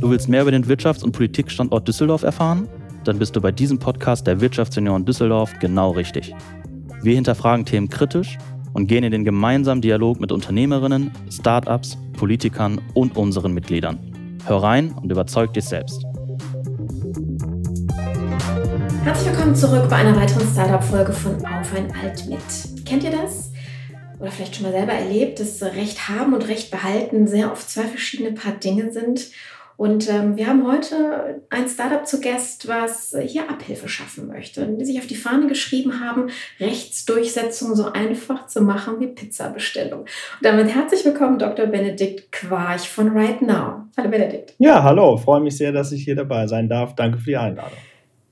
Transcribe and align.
Du 0.00 0.10
willst 0.10 0.28
mehr 0.28 0.42
über 0.42 0.52
den 0.52 0.64
Wirtschafts- 0.64 1.02
und 1.02 1.10
Politikstandort 1.10 1.88
Düsseldorf 1.88 2.22
erfahren? 2.22 2.68
Dann 3.02 3.18
bist 3.18 3.34
du 3.34 3.40
bei 3.40 3.50
diesem 3.50 3.80
Podcast 3.80 4.28
der 4.28 4.40
Wirtschaftsunion 4.40 5.04
Düsseldorf 5.04 5.52
genau 5.58 5.90
richtig. 5.90 6.32
Wir 7.02 7.16
hinterfragen 7.16 7.64
Themen 7.64 7.88
kritisch 7.88 8.38
und 8.74 8.86
gehen 8.86 9.02
in 9.02 9.10
den 9.10 9.24
gemeinsamen 9.24 9.82
Dialog 9.82 10.20
mit 10.20 10.30
Unternehmerinnen, 10.30 11.10
Startups, 11.32 11.98
Politikern 12.12 12.80
und 12.94 13.16
unseren 13.16 13.52
Mitgliedern. 13.52 13.98
Hör 14.46 14.62
rein 14.62 14.92
und 14.92 15.10
überzeug 15.10 15.52
dich 15.54 15.64
selbst. 15.64 16.04
Herzlich 19.02 19.32
willkommen 19.32 19.56
zurück 19.56 19.88
bei 19.90 19.96
einer 19.96 20.14
weiteren 20.14 20.46
Startup-Folge 20.46 21.12
von 21.12 21.34
Auf 21.44 21.74
ein 21.74 21.92
Alt 22.00 22.24
mit. 22.28 22.86
Kennt 22.86 23.02
ihr 23.02 23.10
das? 23.10 23.50
Oder 24.20 24.30
vielleicht 24.30 24.54
schon 24.54 24.64
mal 24.64 24.72
selber 24.72 24.92
erlebt, 24.92 25.40
dass 25.40 25.60
Recht 25.60 26.08
haben 26.08 26.34
und 26.34 26.46
Recht 26.46 26.70
behalten 26.70 27.26
sehr 27.26 27.50
oft 27.50 27.68
zwei 27.68 27.82
verschiedene 27.82 28.30
Paar 28.30 28.52
Dinge 28.52 28.92
sind 28.92 29.32
und 29.78 30.10
ähm, 30.10 30.36
wir 30.36 30.48
haben 30.48 30.66
heute 30.66 31.40
ein 31.50 31.68
Startup 31.68 32.04
zu 32.04 32.20
Gast, 32.20 32.66
was 32.66 33.16
hier 33.26 33.48
Abhilfe 33.48 33.88
schaffen 33.88 34.26
möchte. 34.26 34.66
Die 34.66 34.84
sich 34.84 34.98
auf 34.98 35.06
die 35.06 35.14
Fahne 35.14 35.46
geschrieben 35.46 36.00
haben, 36.00 36.30
Rechtsdurchsetzung 36.58 37.76
so 37.76 37.92
einfach 37.92 38.48
zu 38.48 38.60
machen 38.60 38.98
wie 38.98 39.06
Pizzabestellung. 39.06 40.00
Und 40.00 40.08
damit 40.42 40.74
herzlich 40.74 41.04
willkommen, 41.04 41.38
Dr. 41.38 41.66
Benedikt 41.66 42.32
Quarch 42.32 42.88
von 42.88 43.16
Right 43.16 43.40
Now. 43.40 43.84
Hallo 43.96 44.10
Benedikt. 44.10 44.54
Ja, 44.58 44.82
hallo. 44.82 45.16
Freue 45.16 45.42
mich 45.42 45.56
sehr, 45.56 45.70
dass 45.70 45.92
ich 45.92 46.02
hier 46.02 46.16
dabei 46.16 46.48
sein 46.48 46.68
darf. 46.68 46.96
Danke 46.96 47.18
für 47.18 47.30
die 47.30 47.36
Einladung. 47.36 47.78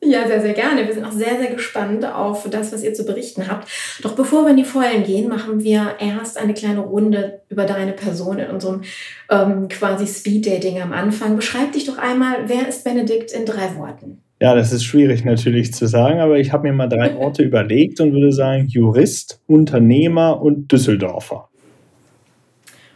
Ja, 0.08 0.26
sehr, 0.26 0.40
sehr 0.40 0.52
gerne. 0.52 0.86
Wir 0.86 0.94
sind 0.94 1.04
auch 1.04 1.12
sehr, 1.12 1.36
sehr 1.38 1.50
gespannt 1.50 2.04
auf 2.04 2.48
das, 2.48 2.72
was 2.72 2.84
ihr 2.84 2.94
zu 2.94 3.04
berichten 3.04 3.48
habt. 3.48 3.68
Doch 4.02 4.14
bevor 4.14 4.44
wir 4.44 4.50
in 4.50 4.56
die 4.56 4.64
Vollen 4.64 5.02
gehen, 5.04 5.28
machen 5.28 5.64
wir 5.64 5.96
erst 5.98 6.38
eine 6.38 6.54
kleine 6.54 6.80
Runde 6.80 7.40
über 7.48 7.64
deine 7.64 7.92
Person 7.92 8.38
in 8.38 8.50
unserem 8.50 8.82
ähm, 9.30 9.68
quasi 9.68 10.06
Speed-Dating 10.06 10.80
am 10.80 10.92
Anfang. 10.92 11.34
Beschreib 11.34 11.72
dich 11.72 11.86
doch 11.86 11.98
einmal, 11.98 12.44
wer 12.46 12.68
ist 12.68 12.84
Benedikt 12.84 13.32
in 13.32 13.46
drei 13.46 13.76
Worten? 13.76 14.22
Ja, 14.40 14.54
das 14.54 14.72
ist 14.72 14.84
schwierig 14.84 15.24
natürlich 15.24 15.72
zu 15.72 15.86
sagen, 15.86 16.20
aber 16.20 16.38
ich 16.38 16.52
habe 16.52 16.68
mir 16.68 16.72
mal 16.72 16.88
drei 16.88 17.14
Worte 17.16 17.42
überlegt 17.44 18.00
und 18.00 18.12
würde 18.12 18.32
sagen 18.32 18.66
Jurist, 18.68 19.40
Unternehmer 19.46 20.40
und 20.40 20.70
Düsseldorfer. 20.70 21.48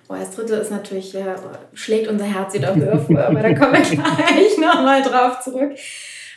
Oh, 0.09 0.15
das 0.19 0.35
dritte 0.35 0.55
ist 0.55 0.71
natürlich, 0.71 1.15
äh, 1.15 1.35
schlägt 1.73 2.09
unser 2.09 2.25
Herz 2.25 2.55
wieder 2.55 2.73
auf, 2.73 3.09
aber 3.11 3.41
da 3.41 3.55
kommen 3.55 3.75
wir 3.75 3.81
gleich 3.97 4.59
nochmal 4.59 5.03
drauf 5.03 5.41
zurück. 5.41 5.73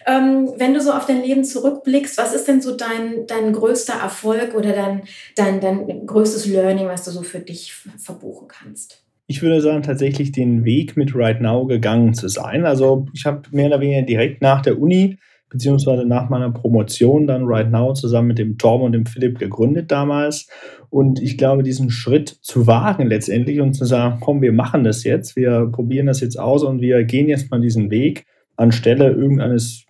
Ähm, 0.07 0.53
wenn 0.57 0.73
du 0.73 0.81
so 0.81 0.91
auf 0.91 1.05
dein 1.05 1.23
Leben 1.23 1.43
zurückblickst, 1.43 2.17
was 2.17 2.33
ist 2.33 2.47
denn 2.47 2.61
so 2.61 2.75
dein, 2.75 3.27
dein 3.27 3.53
größter 3.53 3.93
Erfolg 3.93 4.53
oder 4.55 4.73
dein, 4.73 5.03
dein, 5.35 5.61
dein 5.61 6.05
größtes 6.05 6.45
Learning, 6.45 6.87
was 6.87 7.05
du 7.05 7.11
so 7.11 7.21
für 7.21 7.39
dich 7.39 7.73
verbuchen 7.97 8.47
kannst? 8.47 9.03
Ich 9.27 9.41
würde 9.41 9.61
sagen, 9.61 9.83
tatsächlich 9.83 10.31
den 10.31 10.65
Weg 10.65 10.97
mit 10.97 11.15
Right 11.15 11.41
Now 11.41 11.65
gegangen 11.65 12.13
zu 12.13 12.27
sein. 12.27 12.65
Also 12.65 13.05
ich 13.13 13.25
habe 13.25 13.41
mehr 13.51 13.67
oder 13.67 13.79
weniger 13.79 14.01
direkt 14.01 14.41
nach 14.41 14.61
der 14.61 14.79
Uni 14.79 15.17
beziehungsweise 15.53 16.03
nach 16.03 16.29
meiner 16.29 16.51
Promotion 16.51 17.27
dann 17.27 17.45
Right 17.45 17.69
Now 17.71 17.93
zusammen 17.93 18.29
mit 18.29 18.39
dem 18.39 18.57
Tom 18.57 18.81
und 18.81 18.91
dem 18.91 19.05
Philipp 19.05 19.38
gegründet 19.38 19.91
damals. 19.91 20.49
Und 20.89 21.21
ich 21.21 21.38
glaube, 21.38 21.61
diesen 21.61 21.91
Schritt 21.91 22.29
zu 22.41 22.65
wagen 22.65 23.07
letztendlich 23.07 23.61
und 23.61 23.73
zu 23.73 23.85
sagen, 23.85 24.17
komm, 24.19 24.41
wir 24.41 24.51
machen 24.51 24.83
das 24.83 25.03
jetzt, 25.03 25.35
wir 25.35 25.69
probieren 25.71 26.07
das 26.07 26.21
jetzt 26.21 26.39
aus 26.39 26.63
und 26.63 26.81
wir 26.81 27.03
gehen 27.03 27.29
jetzt 27.29 27.51
mal 27.51 27.61
diesen 27.61 27.91
Weg, 27.91 28.25
anstelle 28.55 29.11
irgendeines 29.11 29.85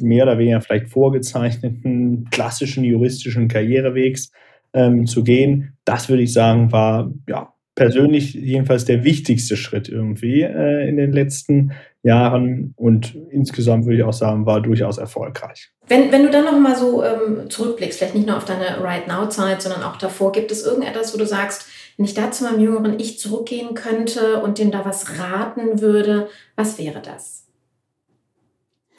mehr 0.00 0.24
oder 0.24 0.38
weniger 0.38 0.60
vielleicht 0.60 0.88
vorgezeichneten 0.88 2.28
klassischen 2.30 2.84
juristischen 2.84 3.48
Karrierewegs 3.48 4.30
ähm, 4.72 5.06
zu 5.06 5.22
gehen, 5.24 5.76
das 5.84 6.08
würde 6.08 6.22
ich 6.22 6.32
sagen, 6.32 6.72
war 6.72 7.12
ja 7.28 7.52
persönlich 7.74 8.34
jedenfalls 8.34 8.84
der 8.84 9.02
wichtigste 9.04 9.56
Schritt 9.56 9.88
irgendwie 9.88 10.42
äh, 10.42 10.88
in 10.88 10.96
den 10.96 11.12
letzten 11.12 11.72
Jahren 12.02 12.74
und 12.76 13.14
insgesamt 13.30 13.86
würde 13.86 13.98
ich 13.98 14.02
auch 14.02 14.12
sagen, 14.12 14.44
war 14.44 14.60
durchaus 14.60 14.98
erfolgreich. 14.98 15.70
Wenn, 15.86 16.10
wenn 16.10 16.24
du 16.24 16.30
dann 16.30 16.44
noch 16.44 16.58
mal 16.58 16.76
so 16.76 17.02
ähm, 17.02 17.48
zurückblickst, 17.48 17.98
vielleicht 17.98 18.14
nicht 18.14 18.26
nur 18.26 18.36
auf 18.36 18.44
deine 18.44 18.82
Right 18.82 19.06
Now-Zeit, 19.06 19.62
sondern 19.62 19.84
auch 19.84 19.96
davor, 19.96 20.32
gibt 20.32 20.50
es 20.50 20.66
irgendetwas, 20.66 21.14
wo 21.14 21.18
du 21.18 21.26
sagst, 21.26 21.66
wenn 21.96 22.04
ich 22.04 22.14
da 22.14 22.30
zu 22.30 22.44
meinem 22.44 22.60
jüngeren 22.60 22.98
Ich 22.98 23.18
zurückgehen 23.18 23.74
könnte 23.74 24.42
und 24.42 24.58
dem 24.58 24.70
da 24.70 24.84
was 24.84 25.18
raten 25.18 25.80
würde, 25.80 26.28
was 26.56 26.78
wäre 26.78 27.00
das? 27.00 27.41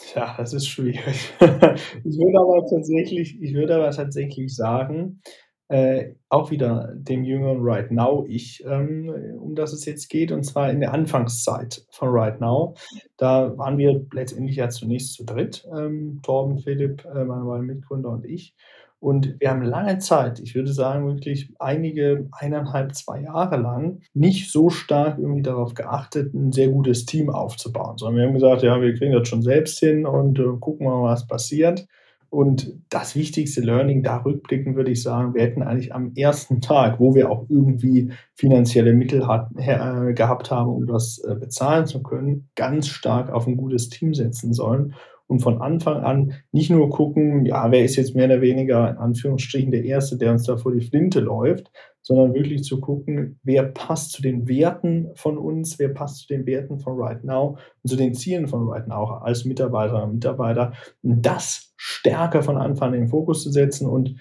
Tja, 0.12 0.36
das 0.38 0.54
ist 0.54 0.68
schwierig. 0.68 1.34
Ich 2.04 2.18
würde 2.18 2.40
aber 2.40 2.66
tatsächlich 2.70 3.42
ich 3.42 3.54
würde 3.54 3.76
aber 3.76 3.92
tatsächlich 3.92 4.56
sagen, 4.56 5.22
äh, 5.70 6.14
auch 6.30 6.52
wieder 6.52 6.94
dem 6.96 7.24
jüngeren 7.24 7.60
Right 7.62 7.92
Now 7.92 8.26
Ich, 8.28 8.64
ähm, 8.66 9.10
um 9.40 9.56
das 9.56 9.74
es 9.74 9.86
jetzt 9.86 10.10
geht, 10.10 10.32
und 10.32 10.44
zwar 10.44 10.70
in 10.72 10.80
der 10.82 10.94
Anfangszeit 10.94 11.86
von 11.92 12.10
Right 12.10 12.40
Now. 12.42 12.76
Da 13.18 13.58
waren 13.58 13.78
wir 13.78 14.06
letztendlich 14.14 14.58
ja 14.58 14.70
zunächst 14.70 15.14
zu 15.14 15.24
dritt, 15.26 15.66
ähm, 15.76 16.20
Torben, 16.24 16.60
Philipp, 16.60 17.06
äh, 17.06 17.24
meine 17.24 17.46
beiden 17.46 17.66
Mitgründer 17.68 18.10
und 18.10 18.26
ich. 18.26 18.56
Und 19.04 19.36
wir 19.42 19.50
haben 19.50 19.64
lange 19.64 20.00
Zeit, 20.00 20.40
ich 20.40 20.56
würde 20.56 20.72
sagen 20.72 21.06
wirklich 21.06 21.54
einige, 21.60 22.30
eineinhalb, 22.32 22.96
zwei 22.96 23.20
Jahre 23.20 23.58
lang, 23.58 24.00
nicht 24.14 24.50
so 24.50 24.70
stark 24.70 25.20
irgendwie 25.20 25.42
darauf 25.42 25.74
geachtet, 25.74 26.34
ein 26.34 26.54
sehr 26.54 26.70
gutes 26.70 27.06
Team 27.06 27.30
aufzubauen, 27.30 27.98
sondern 27.98 28.16
wir 28.16 28.28
haben 28.28 28.34
gesagt, 28.34 28.64
ja, 28.64 28.82
wir 28.82 28.94
kriegen 28.94 29.12
das 29.12 29.28
schon 29.28 29.42
selbst 29.42 29.78
hin 29.78 30.06
und 30.06 30.40
äh, 30.40 30.44
gucken 30.58 30.88
mal, 30.88 31.04
was 31.04 31.28
passiert. 31.28 31.86
Und 32.30 32.80
das 32.90 33.18
wichtigste 33.18 33.60
Learning 33.60 34.04
da 34.04 34.20
rückblicken 34.20 34.78
würde 34.78 34.92
ich 34.92 35.04
sagen, 35.04 35.34
wir 35.34 35.42
hätten 35.42 35.64
eigentlich 35.64 35.94
am 35.94 36.14
ersten 36.16 36.62
Tag, 36.62 37.02
wo 37.02 37.14
wir 37.14 37.30
auch 37.30 37.46
irgendwie 37.50 38.14
finanzielle 38.36 38.94
Mittel 38.94 39.28
hat, 39.28 39.50
äh, 39.58 40.14
gehabt 40.14 40.50
haben, 40.50 40.72
um 40.72 40.88
das 40.88 41.20
äh, 41.28 41.36
bezahlen 41.36 41.88
zu 41.88 42.02
können, 42.02 42.48
ganz 42.56 42.88
stark 42.88 43.34
auf 43.34 43.48
ein 43.48 43.58
gutes 43.58 43.90
Team 43.90 44.14
setzen 44.14 44.54
sollen 44.54 44.96
und 45.28 45.40
von 45.40 45.62
Anfang 45.62 46.04
an 46.04 46.34
nicht 46.52 46.70
nur 46.70 46.90
gucken, 46.90 47.46
ja, 47.46 47.72
wer 47.72 47.84
ist 47.84 47.96
jetzt 47.96 48.16
mehr 48.16 48.26
oder 48.26 48.42
weniger 48.42 48.90
in 48.90 48.98
Anführungsstrichen 48.98 49.72
der 49.72 49.86
Erste, 49.86 50.18
der 50.18 50.32
uns 50.32 50.44
da 50.44 50.58
vor 50.58 50.74
die 50.74 50.86
Flinte 50.86 51.20
läuft, 51.20 51.72
sondern 52.02 52.34
wirklich 52.34 52.64
zu 52.64 52.82
gucken, 52.82 53.40
wer 53.44 53.64
passt 53.64 54.12
zu 54.12 54.22
den 54.22 54.48
Werten 54.48 55.10
von 55.16 55.38
uns, 55.38 55.80
wer 55.80 55.90
passt 55.90 56.20
zu 56.20 56.28
den 56.28 56.46
Werten 56.46 56.80
von 56.80 57.00
Right 57.00 57.24
Now 57.24 57.58
und 57.82 57.90
zu 57.90 57.96
den 57.96 58.14
Zielen 58.14 58.48
von 58.48 58.68
Right 58.68 58.88
Now 58.88 59.20
als 59.22 59.46
Mitarbeiter 59.46 60.04
und 60.04 60.16
Mitarbeiter, 60.16 60.74
das 61.02 61.74
stärker 61.78 62.44
von 62.44 62.58
Anfang 62.58 62.90
an 62.90 62.94
in 62.96 63.02
den 63.02 63.10
Fokus 63.10 63.44
zu 63.44 63.52
setzen 63.52 63.88
und 63.88 64.16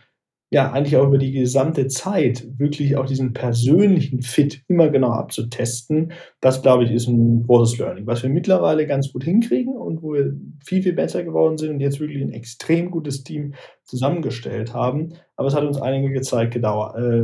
ja, 0.52 0.70
eigentlich 0.70 0.98
auch 0.98 1.06
über 1.06 1.16
die 1.16 1.32
gesamte 1.32 1.86
Zeit 1.88 2.46
wirklich 2.58 2.98
auch 2.98 3.06
diesen 3.06 3.32
persönlichen 3.32 4.20
Fit 4.20 4.62
immer 4.68 4.90
genau 4.90 5.08
abzutesten, 5.08 6.12
das 6.42 6.60
glaube 6.60 6.84
ich 6.84 6.90
ist 6.90 7.08
ein 7.08 7.44
großes 7.46 7.78
Learning, 7.78 8.06
was 8.06 8.22
wir 8.22 8.28
mittlerweile 8.28 8.86
ganz 8.86 9.10
gut 9.10 9.24
hinkriegen 9.24 9.74
und 9.74 10.02
wo 10.02 10.12
wir 10.12 10.34
viel, 10.62 10.82
viel 10.82 10.92
besser 10.92 11.24
geworden 11.24 11.56
sind 11.56 11.70
und 11.70 11.80
jetzt 11.80 12.00
wirklich 12.00 12.22
ein 12.22 12.32
extrem 12.32 12.90
gutes 12.90 13.24
Team 13.24 13.54
zusammengestellt 13.84 14.74
haben. 14.74 15.14
Aber 15.36 15.48
es 15.48 15.54
hat 15.54 15.64
uns 15.64 15.80
einige 15.80 16.20
Zeit 16.20 16.54
äh, 16.54 16.60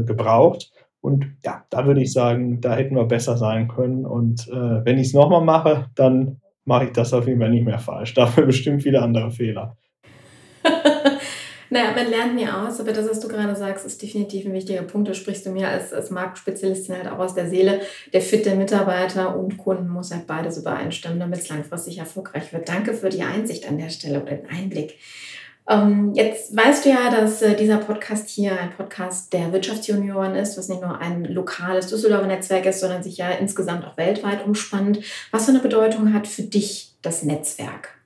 gebraucht. 0.05 0.73
Und 1.03 1.27
ja, 1.45 1.65
da 1.69 1.87
würde 1.87 2.01
ich 2.01 2.13
sagen, 2.13 2.63
da 2.63 2.75
hätten 2.75 2.97
wir 2.97 3.05
besser 3.05 3.37
sein 3.37 3.69
können. 3.69 4.07
Und 4.07 4.49
äh, 4.49 4.85
wenn 4.87 4.99
ich 4.99 5.09
es 5.09 5.15
nochmal 5.15 5.45
mache, 5.45 5.91
dann 5.95 6.41
mache 6.65 6.87
ich 6.87 6.93
das 6.93 7.13
auf 7.13 7.27
jeden 7.27 7.41
Fall 7.41 7.51
nicht 7.51 7.67
mehr 7.67 7.79
falsch. 7.79 8.15
Dafür 8.15 8.47
bestimmt 8.47 8.83
viele 8.83 9.03
andere 9.03 9.31
Fehler. 9.31 9.77
Naja, 11.71 11.93
man 11.95 12.09
lernt 12.09 12.35
nie 12.35 12.49
aus, 12.49 12.81
aber 12.81 12.93
das, 12.93 13.09
was 13.09 13.21
du 13.21 13.29
gerade 13.29 13.55
sagst, 13.55 13.85
ist 13.85 14.01
definitiv 14.01 14.47
ein 14.47 14.53
wichtiger 14.53 14.83
Punkt. 14.83 15.09
Da 15.09 15.15
sprichst 15.15 15.47
du 15.47 15.51
mir 15.51 15.69
als, 15.69 15.93
als 15.93 16.11
Marktspezialistin 16.11 16.97
halt 16.97 17.09
auch 17.09 17.19
aus 17.19 17.35
der 17.35 17.49
Seele. 17.49 17.81
Der 18.13 18.21
Fit 18.21 18.47
der 18.47 18.57
Mitarbeiter 18.57 19.37
und 19.37 19.59
Kunden 19.59 19.89
muss 19.89 20.13
halt 20.13 20.27
beides 20.27 20.59
übereinstimmen, 20.59 21.21
damit 21.21 21.41
es 21.41 21.49
langfristig 21.49 21.99
erfolgreich 21.99 22.53
wird. 22.53 22.69
Danke 22.69 22.95
für 22.95 23.11
die 23.11 23.23
Einsicht 23.23 23.69
an 23.69 23.79
der 23.79 23.91
Stelle 23.91 24.23
oder 24.23 24.37
den 24.37 24.49
Einblick. 24.49 24.99
Ähm, 25.69 26.13
jetzt 26.15 26.57
weißt 26.57 26.87
du 26.87 26.89
ja, 26.89 27.11
dass 27.11 27.43
äh, 27.43 27.55
dieser 27.55 27.77
Podcast 27.77 28.31
hier 28.31 28.59
ein 28.59 28.71
Podcast 28.71 29.35
der 29.35 29.53
Wirtschaftsjunioren 29.53 30.35
ist, 30.35 30.57
was 30.57 30.69
nicht 30.69 30.81
nur 30.81 30.99
ein 30.99 31.25
lokales 31.27 31.89
Düsseldorfer 31.89 32.27
Netzwerk 32.27 32.65
ist, 32.65 32.81
sondern 32.81 33.03
sich 33.03 33.19
ja 33.19 33.31
insgesamt 33.31 33.85
auch 33.85 33.99
weltweit 33.99 34.47
umspannt. 34.47 35.01
Was 35.31 35.45
für 35.45 35.51
eine 35.51 35.61
Bedeutung 35.61 36.15
hat 36.15 36.27
für 36.27 36.43
dich 36.43 36.95
das 37.03 37.23
Netzwerk? 37.23 37.98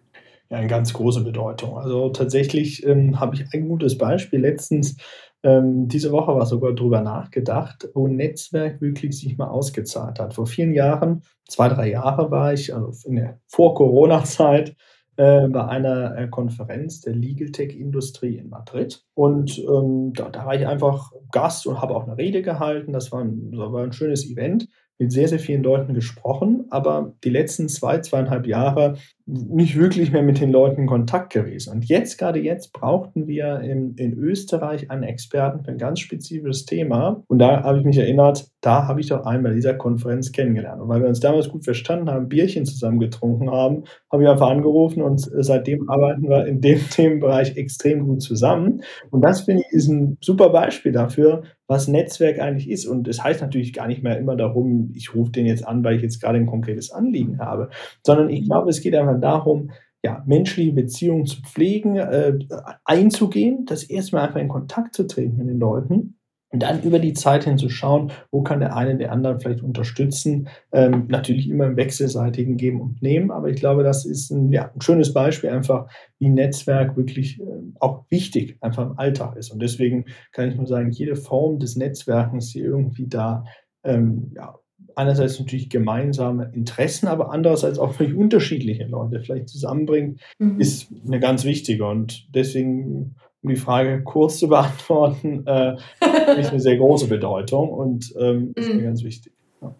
Eine 0.52 0.66
ganz 0.66 0.92
große 0.92 1.22
Bedeutung. 1.22 1.78
Also 1.78 2.10
tatsächlich 2.10 2.84
ähm, 2.86 3.18
habe 3.20 3.36
ich 3.36 3.44
ein 3.52 3.68
gutes 3.68 3.98
Beispiel 3.98 4.40
letztens. 4.40 4.96
Ähm, 5.42 5.88
diese 5.88 6.12
Woche 6.12 6.34
war 6.34 6.46
sogar 6.46 6.72
darüber 6.72 7.00
nachgedacht, 7.00 7.88
wo 7.94 8.06
ein 8.06 8.16
Netzwerk 8.16 8.80
wirklich 8.80 9.18
sich 9.18 9.36
mal 9.38 9.48
ausgezahlt 9.48 10.20
hat. 10.20 10.34
Vor 10.34 10.46
vielen 10.46 10.72
Jahren, 10.72 11.22
zwei, 11.48 11.68
drei 11.68 11.90
Jahre 11.90 12.30
war 12.30 12.52
ich, 12.52 12.74
also 12.74 13.08
in 13.08 13.16
der 13.16 13.40
Vor-Corona-Zeit, 13.48 14.76
äh, 15.16 15.48
bei 15.48 15.66
einer 15.66 16.16
äh, 16.16 16.28
Konferenz 16.28 17.00
der 17.00 17.14
Legal 17.14 17.50
Tech-Industrie 17.50 18.36
in 18.38 18.48
Madrid. 18.48 19.04
Und 19.14 19.58
ähm, 19.58 20.12
da, 20.14 20.30
da, 20.30 20.46
war 20.46 20.54
ich 20.54 20.66
einfach 20.66 21.12
Gast 21.32 21.66
und 21.66 21.82
habe 21.82 21.94
auch 21.94 22.04
eine 22.04 22.16
Rede 22.16 22.42
gehalten. 22.42 22.92
Das 22.92 23.12
war 23.12 23.20
ein, 23.20 23.50
das 23.50 23.72
war 23.72 23.82
ein 23.82 23.92
schönes 23.92 24.28
Event. 24.30 24.68
Mit 25.02 25.10
sehr, 25.10 25.26
sehr 25.26 25.40
vielen 25.40 25.64
Leuten 25.64 25.94
gesprochen, 25.94 26.66
aber 26.70 27.14
die 27.24 27.30
letzten 27.30 27.68
zwei, 27.68 27.98
zweieinhalb 27.98 28.46
Jahre 28.46 28.94
nicht 29.26 29.76
wirklich 29.76 30.12
mehr 30.12 30.22
mit 30.22 30.40
den 30.40 30.50
Leuten 30.50 30.82
in 30.82 30.86
Kontakt 30.86 31.32
gewesen. 31.32 31.72
Und 31.72 31.84
jetzt, 31.84 32.18
gerade 32.18 32.40
jetzt, 32.40 32.72
brauchten 32.72 33.26
wir 33.26 33.60
in, 33.60 33.94
in 33.96 34.14
Österreich 34.14 34.90
einen 34.90 35.04
Experten 35.04 35.64
für 35.64 35.70
ein 35.70 35.78
ganz 35.78 36.00
spezifisches 36.00 36.66
Thema. 36.66 37.22
Und 37.28 37.38
da 37.38 37.62
habe 37.62 37.78
ich 37.78 37.84
mich 37.84 37.98
erinnert, 37.98 38.46
da 38.60 38.86
habe 38.86 39.00
ich 39.00 39.08
doch 39.08 39.24
einmal 39.24 39.54
dieser 39.54 39.74
Konferenz 39.74 40.32
kennengelernt. 40.32 40.80
Und 40.80 40.88
weil 40.88 41.00
wir 41.00 41.08
uns 41.08 41.20
damals 41.20 41.48
gut 41.48 41.64
verstanden 41.64 42.10
haben, 42.10 42.28
Bierchen 42.28 42.64
zusammen 42.64 42.98
getrunken 42.98 43.50
haben, 43.50 43.84
habe 44.10 44.22
ich 44.22 44.28
einfach 44.28 44.50
angerufen 44.50 45.02
und 45.02 45.20
seitdem 45.20 45.88
arbeiten 45.88 46.28
wir 46.28 46.46
in 46.46 46.60
dem 46.60 46.78
Themenbereich 46.90 47.56
extrem 47.56 48.06
gut 48.06 48.22
zusammen. 48.22 48.82
Und 49.10 49.22
das 49.22 49.42
finde 49.42 49.62
ich 49.62 49.72
ist 49.72 49.88
ein 49.88 50.18
super 50.20 50.50
Beispiel 50.50 50.92
dafür, 50.92 51.42
was 51.72 51.88
Netzwerk 51.88 52.38
eigentlich 52.38 52.70
ist. 52.70 52.86
Und 52.86 53.08
es 53.08 53.16
das 53.16 53.24
heißt 53.24 53.40
natürlich 53.40 53.72
gar 53.72 53.88
nicht 53.88 54.02
mehr 54.02 54.18
immer 54.18 54.36
darum, 54.36 54.92
ich 54.94 55.14
rufe 55.14 55.32
den 55.32 55.46
jetzt 55.46 55.66
an, 55.66 55.82
weil 55.82 55.96
ich 55.96 56.02
jetzt 56.02 56.20
gerade 56.20 56.38
ein 56.38 56.46
konkretes 56.46 56.92
Anliegen 56.92 57.38
habe, 57.38 57.70
sondern 58.06 58.28
ich 58.28 58.44
glaube, 58.44 58.70
es 58.70 58.80
geht 58.80 58.94
einfach 58.94 59.18
darum, 59.20 59.70
ja, 60.04 60.22
menschliche 60.26 60.72
Beziehungen 60.72 61.26
zu 61.26 61.40
pflegen, 61.42 61.96
äh, 61.96 62.38
einzugehen, 62.84 63.64
das 63.66 63.84
erstmal 63.84 64.26
einfach 64.26 64.40
in 64.40 64.48
Kontakt 64.48 64.94
zu 64.94 65.06
treten 65.06 65.36
mit 65.36 65.48
den 65.48 65.58
Leuten 65.58 66.18
und 66.52 66.62
dann 66.62 66.82
über 66.82 66.98
die 66.98 67.14
Zeit 67.14 67.44
hin 67.44 67.56
zu 67.56 67.70
schauen, 67.70 68.12
wo 68.30 68.42
kann 68.42 68.60
der 68.60 68.76
eine 68.76 68.96
den 68.96 69.08
anderen 69.08 69.40
vielleicht 69.40 69.62
unterstützen. 69.62 70.48
Ähm, 70.70 71.06
natürlich 71.08 71.48
immer 71.48 71.66
im 71.66 71.76
wechselseitigen 71.76 72.58
Geben 72.58 72.80
und 72.80 73.02
Nehmen, 73.02 73.30
aber 73.30 73.48
ich 73.48 73.56
glaube, 73.56 73.82
das 73.82 74.04
ist 74.04 74.30
ein, 74.30 74.52
ja, 74.52 74.70
ein 74.72 74.80
schönes 74.80 75.14
Beispiel 75.14 75.50
einfach, 75.50 75.88
wie 76.18 76.28
Netzwerk 76.28 76.96
wirklich 76.96 77.40
äh, 77.40 77.44
auch 77.80 78.04
wichtig 78.10 78.58
einfach 78.60 78.86
im 78.90 78.98
Alltag 78.98 79.36
ist. 79.36 79.50
Und 79.50 79.60
deswegen 79.60 80.04
kann 80.32 80.50
ich 80.50 80.56
nur 80.56 80.66
sagen, 80.66 80.90
jede 80.90 81.16
Form 81.16 81.58
des 81.58 81.76
Netzwerkens, 81.76 82.52
die 82.52 82.60
irgendwie 82.60 83.08
da 83.08 83.44
ähm, 83.82 84.32
ja, 84.36 84.54
einerseits 84.94 85.40
natürlich 85.40 85.70
gemeinsame 85.70 86.50
Interessen, 86.52 87.08
aber 87.08 87.32
andererseits 87.32 87.78
auch 87.78 87.94
völlig 87.94 88.14
unterschiedliche 88.14 88.84
Leute 88.84 89.20
vielleicht 89.20 89.48
zusammenbringt, 89.48 90.20
mhm. 90.38 90.60
ist 90.60 90.92
eine 91.06 91.18
ganz 91.18 91.44
wichtige. 91.44 91.86
Und 91.86 92.28
deswegen 92.34 93.16
um 93.42 93.50
die 93.50 93.56
Frage 93.56 94.02
kurz 94.02 94.38
zu 94.38 94.48
beantworten, 94.48 95.46
äh, 95.46 95.76
ist 96.38 96.50
eine 96.50 96.60
sehr 96.60 96.76
große 96.76 97.08
Bedeutung 97.08 97.70
und 97.70 98.14
ähm, 98.18 98.52
ist 98.54 98.68
mir 98.68 98.74
mhm. 98.74 98.84
ganz 98.84 99.02
wichtig. 99.02 99.32
Ja. 99.60 99.74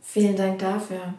Vielen 0.00 0.36
Dank 0.36 0.58
dafür. 0.58 1.14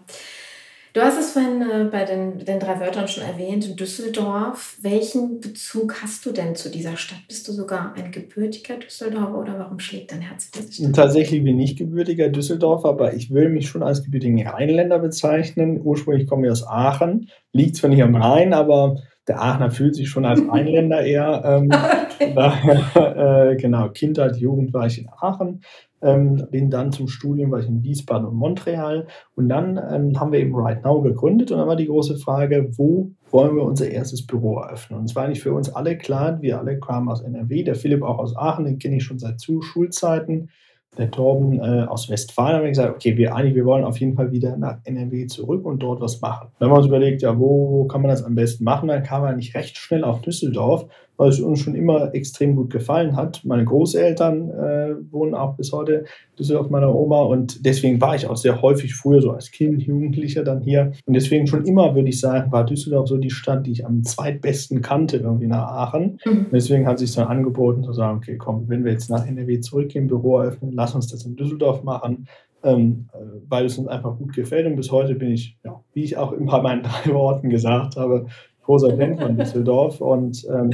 Du 0.95 1.01
hast 1.01 1.19
es 1.19 1.33
vorhin 1.33 1.61
äh, 1.61 1.89
bei 1.91 2.05
den, 2.05 2.39
den 2.45 2.57
drei 2.57 2.79
Wörtern 2.79 3.09
schon 3.09 3.25
erwähnt, 3.25 3.77
Düsseldorf. 3.77 4.77
Welchen 4.81 5.41
Bezug 5.41 6.01
hast 6.01 6.25
du 6.25 6.31
denn 6.31 6.55
zu 6.55 6.71
dieser 6.71 6.95
Stadt? 6.95 7.19
Bist 7.27 7.45
du 7.49 7.51
sogar 7.51 7.93
ein 7.95 8.11
gebürtiger 8.11 8.77
Düsseldorfer 8.77 9.37
oder 9.37 9.59
warum 9.59 9.79
schlägt 9.79 10.13
dein 10.13 10.21
Herz 10.21 10.51
diese 10.51 10.71
Stadt? 10.71 10.95
Tatsächlich 10.95 11.43
bin 11.43 11.59
ich 11.59 11.75
gebürtiger 11.75 12.29
Düsseldorfer, 12.29 12.87
aber 12.87 13.13
ich 13.13 13.33
will 13.33 13.49
mich 13.49 13.67
schon 13.67 13.83
als 13.83 14.05
gebürtigen 14.05 14.47
Rheinländer 14.47 14.99
bezeichnen. 14.99 15.81
Ursprünglich 15.83 16.29
komme 16.29 16.47
ich 16.47 16.51
aus 16.53 16.65
Aachen, 16.65 17.29
liegt 17.51 17.75
zwar 17.75 17.89
nicht 17.89 18.01
am 18.01 18.15
Rhein, 18.15 18.53
aber 18.53 19.01
der 19.27 19.41
Aachener 19.41 19.71
fühlt 19.71 19.95
sich 19.95 20.09
schon 20.09 20.25
als 20.25 20.41
Einländer 20.49 21.01
eher. 21.01 21.43
Ähm, 21.45 21.69
okay. 22.21 22.33
daher, 22.35 23.51
äh, 23.51 23.55
genau, 23.55 23.89
Kindheit, 23.89 24.37
Jugend 24.37 24.73
war 24.73 24.85
ich 24.85 24.99
in 24.99 25.09
Aachen, 25.09 25.61
ähm, 26.01 26.47
bin 26.51 26.69
dann 26.69 26.91
zum 26.91 27.07
Studium 27.07 27.51
war 27.51 27.59
ich 27.59 27.67
in 27.67 27.83
Wiesbaden 27.83 28.27
und 28.27 28.35
Montreal 28.35 29.07
und 29.35 29.49
dann 29.49 29.77
ähm, 29.77 30.19
haben 30.19 30.31
wir 30.31 30.39
eben 30.39 30.55
Right 30.55 30.83
Now 30.83 31.01
gegründet 31.01 31.51
und 31.51 31.57
dann 31.57 31.67
war 31.67 31.75
die 31.75 31.87
große 31.87 32.17
Frage, 32.17 32.69
wo 32.77 33.11
wollen 33.31 33.55
wir 33.55 33.63
unser 33.63 33.89
erstes 33.89 34.25
Büro 34.25 34.59
eröffnen? 34.59 34.99
Und 34.99 35.05
es 35.05 35.15
war 35.15 35.25
eigentlich 35.25 35.41
für 35.41 35.53
uns 35.53 35.73
alle 35.73 35.97
klar, 35.97 36.41
wir 36.41 36.59
alle 36.59 36.79
kamen 36.79 37.09
aus 37.09 37.21
NRW, 37.21 37.63
der 37.63 37.75
Philipp 37.75 38.03
auch 38.03 38.19
aus 38.19 38.37
Aachen, 38.37 38.65
den 38.65 38.77
kenne 38.77 38.97
ich 38.97 39.03
schon 39.03 39.19
seit 39.19 39.41
Schulzeiten 39.41 40.49
der 40.97 41.11
Torben 41.11 41.59
äh, 41.59 41.85
aus 41.87 42.09
Westfalen, 42.09 42.55
haben 42.55 42.63
wir 42.63 42.69
gesagt, 42.69 42.95
okay, 42.95 43.17
wir 43.17 43.35
eigentlich, 43.35 43.55
wir 43.55 43.65
wollen 43.65 43.83
auf 43.83 43.99
jeden 43.99 44.15
Fall 44.15 44.31
wieder 44.31 44.57
nach 44.57 44.77
NRW 44.83 45.27
zurück 45.27 45.65
und 45.65 45.79
dort 45.79 46.01
was 46.01 46.21
machen. 46.21 46.49
Haben 46.59 46.71
wir 46.71 46.77
uns 46.77 46.87
überlegt, 46.87 47.21
ja, 47.21 47.37
wo, 47.37 47.71
wo 47.71 47.85
kann 47.85 48.01
man 48.01 48.09
das 48.11 48.23
am 48.23 48.35
besten 48.35 48.63
machen? 48.63 48.87
Dann 48.87 49.03
kam 49.03 49.21
man 49.21 49.35
nicht 49.35 49.55
recht 49.55 49.77
schnell 49.77 50.03
auf 50.03 50.21
Düsseldorf, 50.21 50.85
weil 51.17 51.29
es 51.29 51.39
uns 51.39 51.59
schon 51.59 51.75
immer 51.75 52.13
extrem 52.13 52.55
gut 52.55 52.71
gefallen 52.71 53.15
hat. 53.15 53.41
Meine 53.43 53.65
Großeltern 53.65 54.49
äh, 54.49 54.95
wohnen 55.11 55.33
auch 55.33 55.55
bis 55.55 55.71
heute 55.71 56.05
Düsseldorf 56.37 56.69
meiner 56.69 56.93
Oma 56.93 57.21
und 57.21 57.65
deswegen 57.65 58.01
war 58.01 58.15
ich 58.15 58.27
auch 58.27 58.37
sehr 58.37 58.61
häufig 58.61 58.95
früher 58.95 59.21
so 59.21 59.31
als 59.31 59.51
Kind, 59.51 59.81
Jugendlicher 59.81 60.43
dann 60.43 60.61
hier 60.61 60.91
und 61.05 61.13
deswegen 61.13 61.47
schon 61.47 61.65
immer, 61.65 61.95
würde 61.95 62.09
ich 62.09 62.19
sagen, 62.19 62.51
war 62.51 62.65
Düsseldorf 62.65 63.07
so 63.07 63.17
die 63.17 63.29
Stadt, 63.29 63.65
die 63.65 63.71
ich 63.71 63.85
am 63.85 64.03
zweitbesten 64.03 64.81
kannte 64.81 65.17
irgendwie 65.17 65.47
nach 65.47 65.67
Aachen. 65.67 66.19
Mhm. 66.25 66.47
Deswegen 66.51 66.87
hat 66.87 66.99
sich 66.99 67.13
dann 67.13 67.27
angeboten 67.27 67.83
zu 67.83 67.93
sagen, 67.93 68.17
okay, 68.17 68.37
komm, 68.37 68.65
wenn 68.67 68.83
wir 68.83 68.91
jetzt 68.91 69.09
nach 69.09 69.25
NRW 69.25 69.59
zurückgehen, 69.61 70.07
Büro 70.07 70.39
eröffnen, 70.39 70.71
lass 70.73 70.95
uns 70.95 71.07
das 71.07 71.25
in 71.25 71.35
Düsseldorf 71.35 71.83
machen. 71.83 72.27
Ähm, 72.63 73.09
äh, 73.13 73.17
weil 73.47 73.65
es 73.65 73.77
uns 73.77 73.87
einfach 73.87 74.17
gut 74.17 74.33
gefällt. 74.33 74.65
Und 74.65 74.75
bis 74.75 74.91
heute 74.91 75.13
bin 75.13 75.29
ich, 75.29 75.55
ja, 75.63 75.79
wie 75.93 76.03
ich 76.03 76.17
auch 76.17 76.31
in 76.31 76.45
meinen 76.45 76.81
drei 77.03 77.13
Worten 77.13 77.51
gesagt 77.51 77.95
habe, 77.95 78.25
großer 78.65 78.95
Fan 78.97 79.17
von 79.17 79.37
Düsseldorf 79.37 80.01
und 80.01 80.45
ähm, 80.49 80.71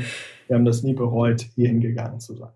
wir 0.48 0.56
haben 0.56 0.66
das 0.66 0.84
nie 0.84 0.94
bereut, 0.94 1.42
hier 1.56 1.68
hingegangen 1.68 2.20
zu 2.20 2.36
sein. 2.36 2.50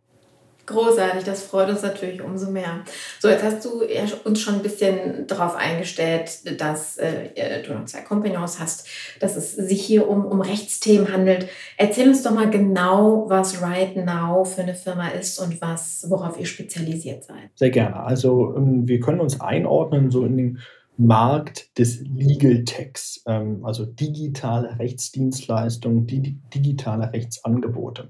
Großartig, 0.67 1.23
das 1.23 1.43
freut 1.43 1.69
uns 1.69 1.83
natürlich 1.83 2.23
umso 2.23 2.49
mehr. 2.49 2.81
So, 3.19 3.29
jetzt 3.29 3.43
hast 3.43 3.63
du 3.65 3.83
uns 4.23 4.41
schon 4.41 4.55
ein 4.55 4.63
bisschen 4.63 5.27
darauf 5.27 5.55
eingestellt, 5.55 6.59
dass 6.59 6.97
äh, 6.97 7.61
du 7.61 7.73
noch 7.73 7.85
zwei 7.85 8.01
Kompagnons 8.01 8.59
hast, 8.59 8.87
dass 9.19 9.35
es 9.35 9.55
sich 9.55 9.85
hier 9.85 10.09
um, 10.09 10.25
um 10.25 10.41
Rechtsthemen 10.41 11.13
handelt. 11.13 11.49
Erzähl 11.77 12.07
uns 12.07 12.23
doch 12.23 12.33
mal 12.33 12.49
genau, 12.49 13.25
was 13.27 13.61
Right 13.61 13.95
Now 13.95 14.43
für 14.43 14.63
eine 14.63 14.73
Firma 14.73 15.09
ist 15.09 15.39
und 15.39 15.61
was, 15.61 16.07
worauf 16.09 16.39
ihr 16.39 16.47
spezialisiert 16.47 17.25
seid. 17.25 17.51
Sehr 17.53 17.69
gerne. 17.69 17.97
Also 17.97 18.55
ähm, 18.57 18.87
wir 18.87 18.99
können 18.99 19.19
uns 19.19 19.39
einordnen 19.39 20.09
so 20.09 20.25
in 20.25 20.37
den 20.37 20.59
Markt 20.97 21.77
des 21.77 22.01
Legal 22.01 22.63
Techs, 22.63 23.23
ähm, 23.27 23.65
also 23.65 23.85
digitale 23.85 24.79
Rechtsdienstleistungen, 24.79 26.07
digitale 26.07 27.11
Rechtsangebote. 27.11 28.09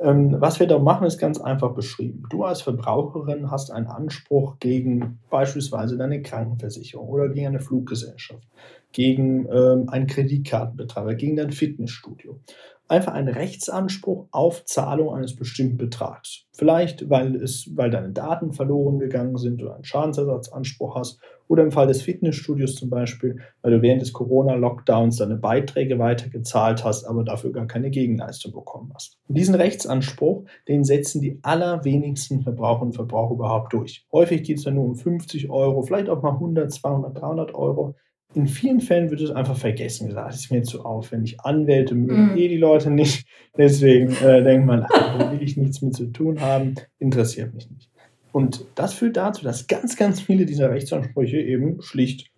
Ähm, 0.00 0.36
was 0.38 0.58
wir 0.58 0.66
da 0.66 0.78
machen, 0.78 1.06
ist 1.06 1.18
ganz 1.18 1.40
einfach 1.40 1.72
beschrieben. 1.72 2.24
Du 2.28 2.44
als 2.44 2.62
Verbraucherin 2.62 3.50
hast 3.50 3.70
einen 3.70 3.86
Anspruch 3.86 4.58
gegen 4.58 5.20
beispielsweise 5.30 5.96
deine 5.96 6.20
Krankenversicherung 6.20 7.08
oder 7.08 7.28
gegen 7.28 7.46
eine 7.46 7.60
Fluggesellschaft, 7.60 8.46
gegen 8.92 9.46
ähm, 9.46 9.88
einen 9.88 10.06
Kreditkartenbetreiber, 10.06 11.14
gegen 11.14 11.36
dein 11.36 11.52
Fitnessstudio 11.52 12.40
einfach 12.88 13.12
einen 13.14 13.32
Rechtsanspruch 13.32 14.26
auf 14.30 14.64
Zahlung 14.66 15.14
eines 15.14 15.36
bestimmten 15.36 15.78
Betrags. 15.78 16.44
Vielleicht, 16.52 17.08
weil, 17.08 17.36
es, 17.36 17.70
weil 17.74 17.90
deine 17.90 18.10
Daten 18.10 18.52
verloren 18.52 18.98
gegangen 18.98 19.38
sind 19.38 19.62
oder 19.62 19.74
einen 19.74 19.84
Schadensersatzanspruch 19.84 20.94
hast 20.96 21.20
oder 21.48 21.62
im 21.62 21.70
Fall 21.70 21.86
des 21.86 22.02
Fitnessstudios 22.02 22.74
zum 22.74 22.90
Beispiel, 22.90 23.40
weil 23.62 23.72
du 23.72 23.82
während 23.82 24.02
des 24.02 24.12
Corona-Lockdowns 24.12 25.18
deine 25.18 25.36
Beiträge 25.36 25.98
weitergezahlt 25.98 26.84
hast, 26.84 27.04
aber 27.04 27.24
dafür 27.24 27.52
gar 27.52 27.66
keine 27.66 27.90
Gegenleistung 27.90 28.52
bekommen 28.52 28.92
hast. 28.94 29.18
Und 29.28 29.36
diesen 29.36 29.54
Rechtsanspruch, 29.54 30.44
den 30.68 30.84
setzen 30.84 31.20
die 31.20 31.38
allerwenigsten 31.42 32.42
Verbraucherinnen 32.42 32.90
und 32.90 32.96
Verbraucher 32.96 33.34
überhaupt 33.34 33.72
durch. 33.72 34.06
Häufig 34.12 34.42
geht 34.42 34.58
es 34.58 34.64
dann 34.64 34.74
nur 34.74 34.84
um 34.84 34.96
50 34.96 35.50
Euro, 35.50 35.82
vielleicht 35.82 36.08
auch 36.08 36.22
mal 36.22 36.32
100, 36.32 36.72
200, 36.72 37.20
300 37.20 37.54
Euro 37.54 37.94
in 38.34 38.48
vielen 38.48 38.80
Fällen 38.80 39.10
wird 39.10 39.20
es 39.20 39.30
einfach 39.30 39.56
vergessen 39.56 40.08
gesagt. 40.08 40.28
Das 40.28 40.40
ist 40.40 40.50
mir 40.50 40.62
zu 40.62 40.84
aufwendig. 40.84 41.40
Anwälte 41.40 41.94
mögen 41.94 42.34
mm. 42.34 42.36
eh 42.36 42.48
die 42.48 42.56
Leute 42.56 42.90
nicht. 42.90 43.26
Deswegen 43.56 44.10
äh, 44.24 44.42
denkt 44.42 44.66
man, 44.66 44.86
da 44.90 45.30
will 45.32 45.42
ich 45.42 45.56
nichts 45.56 45.82
mit 45.82 45.94
zu 45.94 46.06
tun 46.06 46.40
haben, 46.40 46.74
interessiert 46.98 47.54
mich 47.54 47.70
nicht. 47.70 47.90
Und 48.34 48.66
das 48.74 48.94
führt 48.94 49.16
dazu, 49.16 49.44
dass 49.44 49.68
ganz, 49.68 49.96
ganz 49.96 50.20
viele 50.20 50.44
dieser 50.44 50.70
Rechtsansprüche 50.70 51.38
eben 51.38 51.80
schlicht 51.80 52.32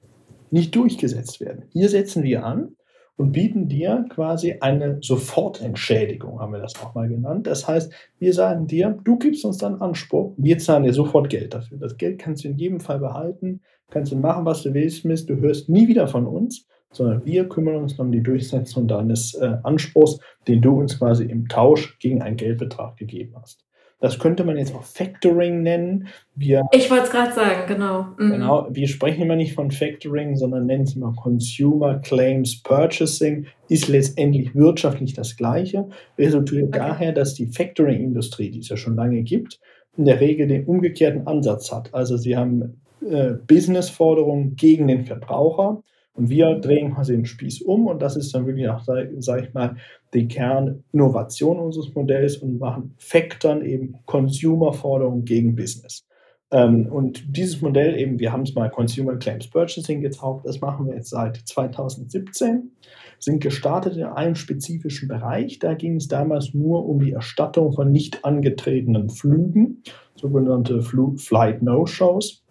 nicht 0.51 0.77
durchgesetzt 0.77 1.41
werden. 1.41 1.65
Hier 1.73 1.89
setzen 1.89 2.23
wir 2.23 2.45
an 2.45 2.77
und 3.17 3.33
bieten 3.33 3.67
dir 3.69 4.05
quasi 4.11 4.59
eine 4.61 4.99
Sofortentschädigung, 5.01 6.39
haben 6.39 6.53
wir 6.53 6.61
das 6.61 6.75
auch 6.83 6.95
mal 6.95 7.09
genannt. 7.09 7.47
Das 7.47 7.67
heißt, 7.67 7.91
wir 8.19 8.35
sagen 8.35 8.67
dir, 8.67 8.99
du 9.05 9.19
gibst 9.19 9.45
uns 9.47 9.57
dann 9.57 9.81
Anspruch, 9.81 10.35
wir 10.37 10.59
zahlen 10.59 10.85
dir 10.85 10.93
sofort 10.93 11.31
Geld 11.31 11.55
dafür. 11.55 11.79
Das 11.79 11.97
Geld 11.97 12.19
kannst 12.19 12.45
du 12.45 12.49
in 12.49 12.59
jedem 12.59 12.81
Fall 12.81 12.99
behalten 12.99 13.63
kannst 13.91 14.13
du 14.13 14.17
machen, 14.17 14.45
was 14.45 14.63
du 14.63 14.75
willst, 14.75 15.05
Mist, 15.05 15.31
du 15.31 15.37
hörst 15.37 15.69
nie 15.69 15.89
wieder 15.89 16.09
von 16.09 16.27
uns, 16.27 16.67
sondern 16.93 17.25
wir 17.25 17.49
kümmern 17.49 17.77
uns 17.77 17.99
um 17.99 18.11
die 18.13 18.23
Durchsetzung 18.23 18.89
deines 18.89 19.35
äh, 19.35 19.57
Anspruchs, 19.63 20.19
den 20.49 20.61
du 20.61 20.79
uns 20.79 20.99
quasi 20.99 21.25
im 21.25 21.49
Tausch 21.49 21.99
gegen 21.99 22.23
einen 22.23 22.37
Geldbetrag 22.37 22.97
gegeben 22.97 23.35
hast. 23.41 23.66
Das 23.99 24.19
könnte 24.19 24.45
man 24.45 24.59
jetzt 24.59 24.75
auch 24.75 24.83
Factoring 24.83 25.63
nennen. 25.63 26.09
Wir, 26.35 26.63
ich 26.73 26.91
wollte 26.91 27.05
es 27.05 27.11
gerade 27.11 27.33
sagen, 27.33 27.67
genau. 27.67 28.09
Mhm. 28.19 28.33
Genau, 28.33 28.69
wir 28.71 28.89
sprechen 28.89 29.23
immer 29.23 29.37
nicht 29.37 29.55
von 29.55 29.71
Factoring, 29.71 30.37
sondern 30.37 30.67
nennen 30.67 30.85
es 30.85 30.95
immer 30.95 31.15
Consumer 31.15 31.99
Claims 32.01 32.63
Purchasing, 32.63 33.47
ist 33.69 33.89
letztendlich 33.89 34.55
wirtschaftlich 34.55 35.15
das 35.15 35.37
Gleiche. 35.37 35.89
Resultiert 36.19 36.69
okay. 36.69 36.79
daher, 36.79 37.13
dass 37.13 37.35
die 37.35 37.47
Factoring-Industrie, 37.47 38.51
die 38.51 38.59
es 38.59 38.69
ja 38.69 38.77
schon 38.77 38.97
lange 38.97 39.23
gibt, 39.23 39.61
in 39.97 40.05
der 40.05 40.21
Regel 40.21 40.47
den 40.47 40.67
umgekehrten 40.67 41.27
Ansatz 41.27 41.73
hat. 41.73 41.95
Also 41.95 42.19
sie 42.19 42.37
haben 42.37 42.83
äh, 43.01 43.33
Business-Forderungen 43.47 44.57
gegen 44.57 44.89
den 44.89 45.07
Verbraucher. 45.07 45.83
Und 46.17 46.31
wir 46.31 46.55
drehen 46.57 46.95
quasi 46.95 47.13
den 47.13 47.27
Spieß 47.27 47.63
um 47.63 47.87
und 47.87 48.01
das 48.01 48.17
ist 48.17 48.35
dann 48.35 48.47
wirklich 48.47 48.69
auch, 48.69 48.83
sage 48.85 49.43
ich 49.43 49.55
mal, 49.55 49.77
die 50.15 50.29
Kerninnovation 50.29 51.59
unseres 51.59 51.95
Modells 51.95 52.39
und 52.39 52.59
machen 52.59 52.95
Factoren 52.99 53.63
eben 53.63 53.97
Consumer-Forderungen 54.07 55.25
gegen 55.25 55.55
Business. 55.55 56.07
Ähm, 56.51 56.87
und 56.91 57.37
dieses 57.37 57.61
Modell 57.61 57.99
eben, 57.99 58.19
wir 58.19 58.33
haben 58.33 58.43
es 58.43 58.55
mal 58.55 58.71
Consumer 58.71 59.17
Claims 59.17 59.49
Purchasing 59.51 60.01
getauft, 60.01 60.47
das 60.47 60.61
machen 60.61 60.87
wir 60.87 60.95
jetzt 60.95 61.11
seit 61.11 61.37
2017, 61.37 62.71
sind 63.19 63.43
gestartet 63.43 63.97
in 63.97 64.05
einem 64.05 64.37
spezifischen 64.37 65.09
Bereich. 65.09 65.59
Da 65.59 65.75
ging 65.75 65.97
es 65.97 66.09
damals 66.09 66.55
nur 66.55 66.87
um 66.87 67.01
die 67.01 67.13
Erstattung 67.13 67.73
von 67.73 67.91
nicht 67.91 68.25
angetretenen 68.25 69.11
Flügen, 69.11 69.83
sogenannte 70.15 70.83
Flight 70.83 71.63
No-Shows 71.63 72.46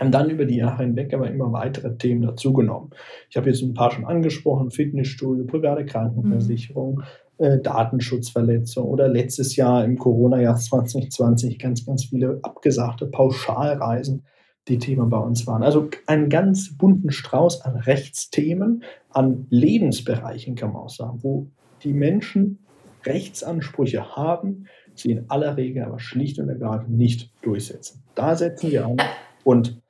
haben 0.00 0.10
dann 0.10 0.30
über 0.30 0.46
die 0.46 0.56
Jahre 0.56 0.82
hinweg 0.82 1.12
aber 1.12 1.30
immer 1.30 1.52
weitere 1.52 1.94
Themen 1.96 2.22
dazugenommen. 2.22 2.90
Ich 3.28 3.36
habe 3.36 3.50
jetzt 3.50 3.62
ein 3.62 3.74
paar 3.74 3.90
schon 3.90 4.06
angesprochen, 4.06 4.70
Fitnessstudio, 4.70 5.44
private 5.44 5.84
Krankenversicherung, 5.84 7.02
mhm. 7.38 7.44
äh, 7.44 7.60
Datenschutzverletzung 7.60 8.86
oder 8.86 9.08
letztes 9.08 9.56
Jahr 9.56 9.84
im 9.84 9.98
Corona-Jahr 9.98 10.56
2020 10.56 11.58
ganz, 11.58 11.84
ganz 11.84 12.06
viele 12.06 12.40
abgesagte 12.42 13.06
Pauschalreisen, 13.06 14.24
die 14.68 14.78
Thema 14.78 15.04
bei 15.04 15.18
uns 15.18 15.46
waren. 15.46 15.62
Also 15.62 15.90
einen 16.06 16.30
ganz 16.30 16.76
bunten 16.78 17.10
Strauß 17.10 17.60
an 17.62 17.76
Rechtsthemen, 17.76 18.84
an 19.10 19.46
Lebensbereichen 19.50 20.54
kann 20.54 20.72
man 20.72 20.82
auch 20.82 20.90
sagen, 20.90 21.18
wo 21.22 21.48
die 21.84 21.92
Menschen 21.92 22.58
Rechtsansprüche 23.04 24.16
haben, 24.16 24.66
sie 24.94 25.10
in 25.12 25.30
aller 25.30 25.56
Regel 25.58 25.84
aber 25.84 25.98
schlicht 25.98 26.38
und 26.38 26.48
ergreifend 26.48 26.96
nicht 26.96 27.30
durchsetzen. 27.42 28.02
Da 28.14 28.34
setzen 28.34 28.70
wir 28.70 28.86
an 28.86 28.96
und 29.44 29.80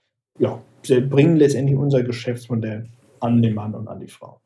ja, 0.40 0.61
bringen 1.09 1.37
letztendlich 1.37 1.78
unser 1.78 2.02
Geschäftsmodell 2.02 2.87
an 3.20 3.42
den 3.42 3.54
Mann 3.54 3.75
und 3.75 3.87
an 3.87 4.00
die 4.00 4.09
Frau. 4.09 4.40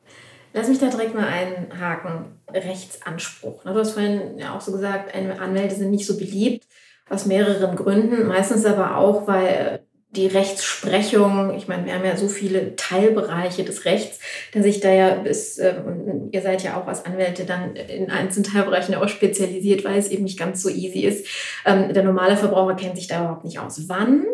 Lass 0.52 0.68
mich 0.68 0.78
da 0.78 0.88
direkt 0.88 1.14
mal 1.14 1.26
einhaken. 1.26 2.26
Rechtsanspruch. 2.52 3.62
Du 3.62 3.70
hast 3.70 3.92
vorhin 3.92 4.38
ja 4.38 4.54
auch 4.54 4.60
so 4.60 4.72
gesagt, 4.72 5.14
Anwälte 5.14 5.74
sind 5.74 5.90
nicht 5.90 6.06
so 6.06 6.16
beliebt, 6.16 6.66
aus 7.08 7.26
mehreren 7.26 7.74
Gründen. 7.76 8.28
Meistens 8.28 8.64
aber 8.64 8.96
auch, 8.96 9.26
weil 9.26 9.80
die 10.10 10.28
Rechtsprechung, 10.28 11.54
ich 11.56 11.66
meine, 11.66 11.86
wir 11.86 11.94
haben 11.94 12.04
ja 12.04 12.16
so 12.16 12.28
viele 12.28 12.76
Teilbereiche 12.76 13.64
des 13.64 13.84
Rechts, 13.84 14.20
dass 14.52 14.64
ich 14.64 14.78
da 14.78 14.92
ja 14.92 15.14
bis, 15.16 15.58
äh, 15.58 15.74
und 15.84 16.30
ihr 16.32 16.40
seid 16.40 16.62
ja 16.62 16.80
auch 16.80 16.86
als 16.86 17.04
Anwälte 17.04 17.44
dann 17.44 17.74
in 17.74 18.10
einzelnen 18.10 18.44
Teilbereichen 18.44 18.94
auch 18.94 19.08
spezialisiert, 19.08 19.84
weil 19.84 19.98
es 19.98 20.08
eben 20.08 20.22
nicht 20.22 20.38
ganz 20.38 20.62
so 20.62 20.68
easy 20.68 21.00
ist. 21.00 21.26
Ähm, 21.66 21.92
der 21.92 22.04
normale 22.04 22.36
Verbraucher 22.36 22.76
kennt 22.76 22.96
sich 22.96 23.08
da 23.08 23.22
überhaupt 23.22 23.44
nicht 23.44 23.58
aus. 23.58 23.88
Wann 23.88 24.24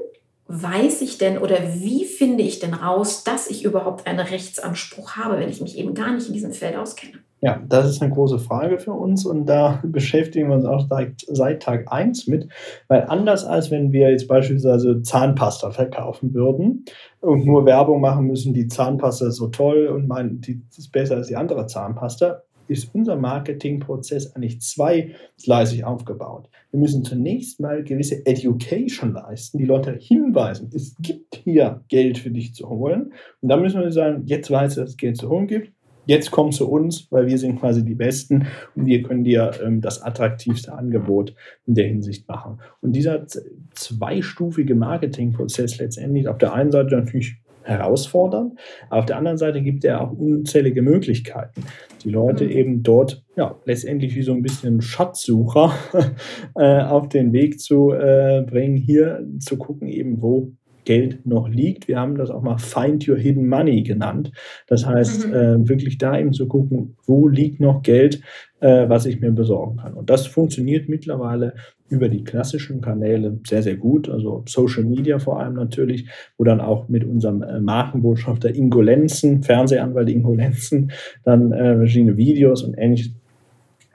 weiß 0.50 1.00
ich 1.02 1.19
denn 1.19 1.38
oder 1.38 1.59
wie 1.75 2.04
finde 2.04 2.42
ich 2.42 2.59
denn 2.59 2.75
raus, 2.75 3.23
dass 3.23 3.49
ich 3.49 3.64
überhaupt 3.64 4.07
einen 4.07 4.19
Rechtsanspruch 4.19 5.12
habe, 5.12 5.38
wenn 5.38 5.49
ich 5.49 5.61
mich 5.61 5.78
eben 5.78 5.95
gar 5.95 6.12
nicht 6.12 6.26
in 6.26 6.35
diesem 6.35 6.52
Feld 6.52 6.76
auskenne? 6.76 7.19
Ja, 7.42 7.62
das 7.66 7.88
ist 7.88 8.02
eine 8.02 8.12
große 8.12 8.38
Frage 8.38 8.78
für 8.78 8.92
uns 8.92 9.25
und 9.25 9.47
da 9.47 9.80
beschäftigen 9.85 10.49
wir 10.49 10.57
uns 10.57 10.64
auch 10.64 10.87
seit, 10.88 11.25
seit 11.28 11.62
Tag 11.62 11.90
1 11.90 12.26
mit, 12.26 12.49
weil 12.88 13.04
anders 13.04 13.45
als 13.45 13.71
wenn 13.71 13.92
wir 13.92 14.11
jetzt 14.11 14.28
beispielsweise 14.28 15.02
Zahnpasta 15.02 15.71
verkaufen 15.71 16.35
würden 16.35 16.85
und 17.21 17.47
nur 17.47 17.64
Werbung 17.64 18.00
machen 18.00 18.26
müssen, 18.26 18.52
die 18.52 18.66
Zahnpasta 18.66 19.28
ist 19.28 19.37
so 19.37 19.49
toll 19.49 19.87
und 19.87 20.09
meinen, 20.09 20.40
die 20.40 20.61
ist 20.76 20.92
besser 20.92 21.16
als 21.16 21.28
die 21.28 21.37
andere 21.37 21.66
Zahnpasta, 21.66 22.42
ist 22.71 22.95
unser 22.95 23.17
Marketingprozess 23.17 24.35
eigentlich 24.35 24.61
zweigleisig 24.61 25.85
aufgebaut. 25.85 26.49
Wir 26.71 26.81
müssen 26.81 27.05
zunächst 27.05 27.61
mal 27.61 27.83
gewisse 27.83 28.25
Education 28.25 29.12
leisten, 29.12 29.59
die 29.59 29.65
Leute 29.65 29.97
hinweisen, 29.99 30.71
es 30.75 30.95
gibt 31.00 31.35
hier 31.45 31.83
Geld 31.89 32.19
für 32.19 32.31
dich 32.31 32.55
zu 32.55 32.69
holen. 32.69 33.12
Und 33.41 33.49
dann 33.49 33.61
müssen 33.61 33.81
wir 33.81 33.93
sagen, 33.93 34.23
jetzt 34.27 34.50
weißt 34.50 34.77
du, 34.77 34.83
dass 34.83 34.91
es 34.91 34.97
Geld 34.97 35.17
zu 35.17 35.29
holen 35.29 35.49
gibt. 35.49 35.73
Jetzt 36.07 36.31
komm 36.31 36.50
zu 36.50 36.69
uns, 36.71 37.07
weil 37.11 37.27
wir 37.27 37.39
sind 37.39 37.61
quasi 37.61 37.85
die 37.85 37.95
Besten 37.95 38.47
und 38.75 38.87
wir 38.87 39.03
können 39.03 39.23
dir 39.23 39.50
ähm, 39.62 39.81
das 39.81 40.03
attraktivste 40.03 40.73
Angebot 40.73 41.35
in 41.67 41.75
der 41.75 41.87
Hinsicht 41.87 42.27
machen. 42.27 42.61
Und 42.81 42.95
dieser 42.95 43.27
zweistufige 43.75 44.75
Marketingprozess 44.75 45.79
letztendlich 45.79 46.27
auf 46.27 46.39
der 46.39 46.53
einen 46.53 46.73
Seite 46.73 46.97
natürlich 46.97 47.37
herausfordern. 47.62 48.59
Aber 48.89 49.00
auf 49.00 49.07
der 49.07 49.17
anderen 49.17 49.39
Seite 49.39 49.62
gibt 49.62 49.85
er 49.85 50.00
auch 50.00 50.12
unzählige 50.12 50.83
Möglichkeiten, 50.83 51.62
die 52.04 52.11
Leute 52.11 52.45
mhm. 52.45 52.50
eben 52.50 52.83
dort 52.83 53.25
ja, 53.37 53.57
letztendlich 53.64 54.14
wie 54.16 54.23
so 54.23 54.33
ein 54.33 54.42
bisschen 54.42 54.80
Schatzsucher 54.80 55.73
äh, 56.57 56.83
auf 56.83 57.09
den 57.09 57.33
Weg 57.33 57.61
zu 57.61 57.92
äh, 57.92 58.42
bringen, 58.47 58.76
hier 58.76 59.26
zu 59.38 59.57
gucken, 59.57 59.88
eben 59.88 60.21
wo 60.21 60.52
Geld 60.85 61.27
noch 61.27 61.49
liegt. 61.49 61.89
Wir 61.89 61.99
haben 61.99 62.17
das 62.17 62.31
auch 62.31 62.43
mal 62.43 62.59
Find 62.59 63.09
Your 63.09 63.17
Hidden 63.17 63.49
Money 63.49 63.83
genannt. 63.83 64.33
Das 64.67 64.87
heißt, 64.87 65.29
mhm. 65.29 65.35
äh, 65.35 65.69
wirklich 65.69 65.99
da 65.99 66.19
eben 66.19 66.33
zu 66.33 66.47
gucken, 66.49 66.97
wo 67.07 67.29
liegt 67.29 67.61
noch 67.61 67.83
Geld, 67.83 68.23
äh, 68.61 68.89
was 68.89 69.07
ich 69.07 69.21
mir 69.21 69.33
besorgen 69.33 69.79
kann. 69.79 69.95
Und 69.95 70.11
das 70.11 70.27
funktioniert 70.27 70.89
mittlerweile 70.89 71.55
über 71.89 72.09
die 72.09 72.25
klassischen 72.25 72.81
Kanäle 72.81 73.39
sehr, 73.47 73.63
sehr 73.63 73.77
gut. 73.77 74.09
Also 74.09 74.45
Social 74.47 74.85
Media 74.85 75.19
vor 75.19 75.41
allem 75.41 75.55
natürlich, 75.55 76.09
wo 76.39 76.45
dann 76.45 76.61
auch 76.61 76.89
mit 76.89 77.05
unserem 77.05 77.43
äh, 77.43 77.61
Markenbotschafter 77.61 78.55
Ingo 78.55 78.81
Lenzen, 78.81 79.43
Fernsehanwalt 79.43 80.09
Ingo 80.09 80.35
Lenzen, 80.35 80.93
dann 81.25 81.53
äh, 81.53 81.77
verschiedene 81.77 82.17
Videos 82.17 82.63
und 82.63 82.75
ähnliches 82.79 83.13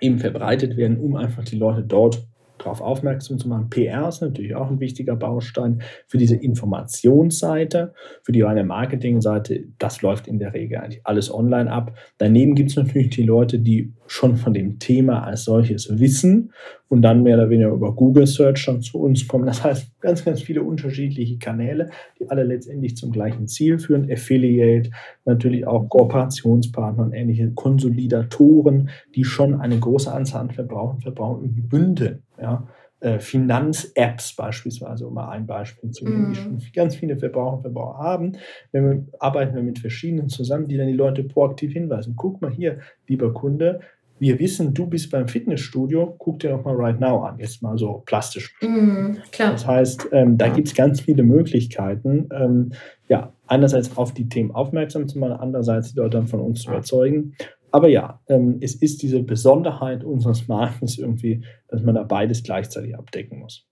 eben 0.01 0.19
verbreitet 0.19 0.75
werden, 0.77 0.97
um 0.97 1.15
einfach 1.15 1.45
die 1.45 1.55
Leute 1.55 1.83
dort 1.83 2.27
darauf 2.57 2.81
aufmerksam 2.81 3.37
zu 3.37 3.47
machen. 3.47 3.69
PR 3.69 4.07
ist 4.07 4.21
natürlich 4.21 4.55
auch 4.55 4.69
ein 4.69 4.79
wichtiger 4.79 5.15
Baustein 5.15 5.81
für 6.07 6.17
diese 6.17 6.35
Informationsseite, 6.35 7.93
für 8.23 8.31
die 8.31 8.41
reine 8.41 8.63
Marketingseite. 8.63 9.65
Das 9.79 10.01
läuft 10.01 10.27
in 10.27 10.39
der 10.39 10.53
Regel 10.53 10.79
eigentlich 10.79 11.01
alles 11.05 11.33
online 11.33 11.71
ab. 11.71 11.95
Daneben 12.17 12.55
gibt 12.55 12.71
es 12.71 12.75
natürlich 12.75 13.09
die 13.09 13.23
Leute, 13.23 13.59
die 13.59 13.93
schon 14.07 14.37
von 14.37 14.53
dem 14.53 14.79
Thema 14.79 15.23
als 15.23 15.43
solches 15.43 15.99
wissen 15.99 16.51
und 16.87 17.01
dann 17.01 17.23
mehr 17.23 17.35
oder 17.37 17.49
weniger 17.49 17.71
über 17.71 17.93
Google 17.93 18.27
Search 18.27 18.65
dann 18.65 18.81
zu 18.81 18.99
uns 18.99 19.27
kommen. 19.27 19.45
Das 19.45 19.63
heißt, 19.63 19.99
ganz, 20.01 20.23
ganz 20.23 20.41
viele 20.41 20.63
unterschiedliche 20.63 21.37
Kanäle, 21.37 21.89
die 22.19 22.29
alle 22.29 22.43
letztendlich 22.43 22.95
zum 22.95 23.11
gleichen 23.11 23.47
Ziel 23.47 23.79
führen. 23.79 24.09
Affiliate, 24.11 24.91
natürlich 25.25 25.65
auch 25.65 25.89
Kooperationspartner 25.89 27.03
und 27.03 27.13
ähnliche 27.13 27.51
Konsolidatoren, 27.51 28.89
die 29.15 29.23
schon 29.23 29.59
eine 29.59 29.79
große 29.79 30.11
Anzahl 30.11 30.41
an 30.41 30.51
Verbrauchern, 30.51 31.01
Verbrauchern 31.01 31.43
irgendwie 31.43 31.61
bündeln. 31.61 32.23
Ja. 32.39 32.67
Äh, 33.01 33.19
Finanz-Apps 33.19 34.35
beispielsweise, 34.35 35.05
um 35.05 35.15
mal 35.15 35.29
ein 35.29 35.45
Beispiel 35.45 35.91
zu 35.91 36.05
nennen, 36.05 36.29
mm. 36.29 36.33
die 36.33 36.39
mhm. 36.39 36.43
schon 36.43 36.71
ganz 36.73 36.95
viele 36.95 37.17
Verbraucher 37.17 37.57
und 37.57 37.61
Verbraucher 37.61 37.99
haben. 37.99 38.37
Wenn 38.71 38.83
wir, 38.83 39.05
arbeiten 39.19 39.53
wir 39.53 39.63
mit 39.63 39.79
verschiedenen 39.79 40.29
zusammen, 40.29 40.67
die 40.67 40.77
dann 40.77 40.87
die 40.87 40.93
Leute 40.93 41.23
proaktiv 41.23 41.73
hinweisen. 41.73 42.15
Guck 42.15 42.41
mal 42.41 42.51
hier, 42.51 42.79
lieber 43.07 43.33
Kunde, 43.33 43.81
wir 44.19 44.39
wissen, 44.39 44.73
du 44.73 44.87
bist 44.87 45.11
beim 45.11 45.27
Fitnessstudio, 45.27 46.15
guck 46.17 46.39
dir 46.39 46.51
doch 46.51 46.63
mal 46.63 46.75
Right 46.75 46.99
Now 46.99 47.23
an, 47.23 47.37
jetzt 47.39 47.61
mal 47.61 47.77
so 47.77 48.03
plastisch. 48.05 48.55
Mm, 48.61 49.17
klar. 49.31 49.51
Das 49.51 49.67
heißt, 49.67 50.07
ähm, 50.11 50.37
da 50.37 50.47
gibt 50.47 50.67
es 50.67 50.73
ganz 50.73 51.01
viele 51.01 51.23
Möglichkeiten, 51.23 52.29
ähm, 52.33 52.71
ja, 53.09 53.33
einerseits 53.47 53.97
auf 53.97 54.13
die 54.13 54.29
Themen 54.29 54.51
aufmerksam 54.51 55.07
zu 55.07 55.19
machen, 55.19 55.33
andererseits 55.33 55.93
die 55.93 55.99
Leute 55.99 56.17
dann 56.17 56.27
von 56.27 56.39
uns 56.39 56.61
zu 56.61 56.69
überzeugen. 56.69 57.35
Aber 57.71 57.89
ja, 57.89 58.21
ähm, 58.29 58.59
es 58.61 58.75
ist 58.75 59.01
diese 59.01 59.21
Besonderheit 59.21 60.03
unseres 60.05 60.47
Marktes 60.47 60.97
irgendwie, 60.97 61.43
dass 61.67 61.81
man 61.83 61.95
da 61.95 62.03
beides 62.03 62.41
gleichzeitig 62.41 62.97
abdecken 62.97 63.39
muss. 63.39 63.67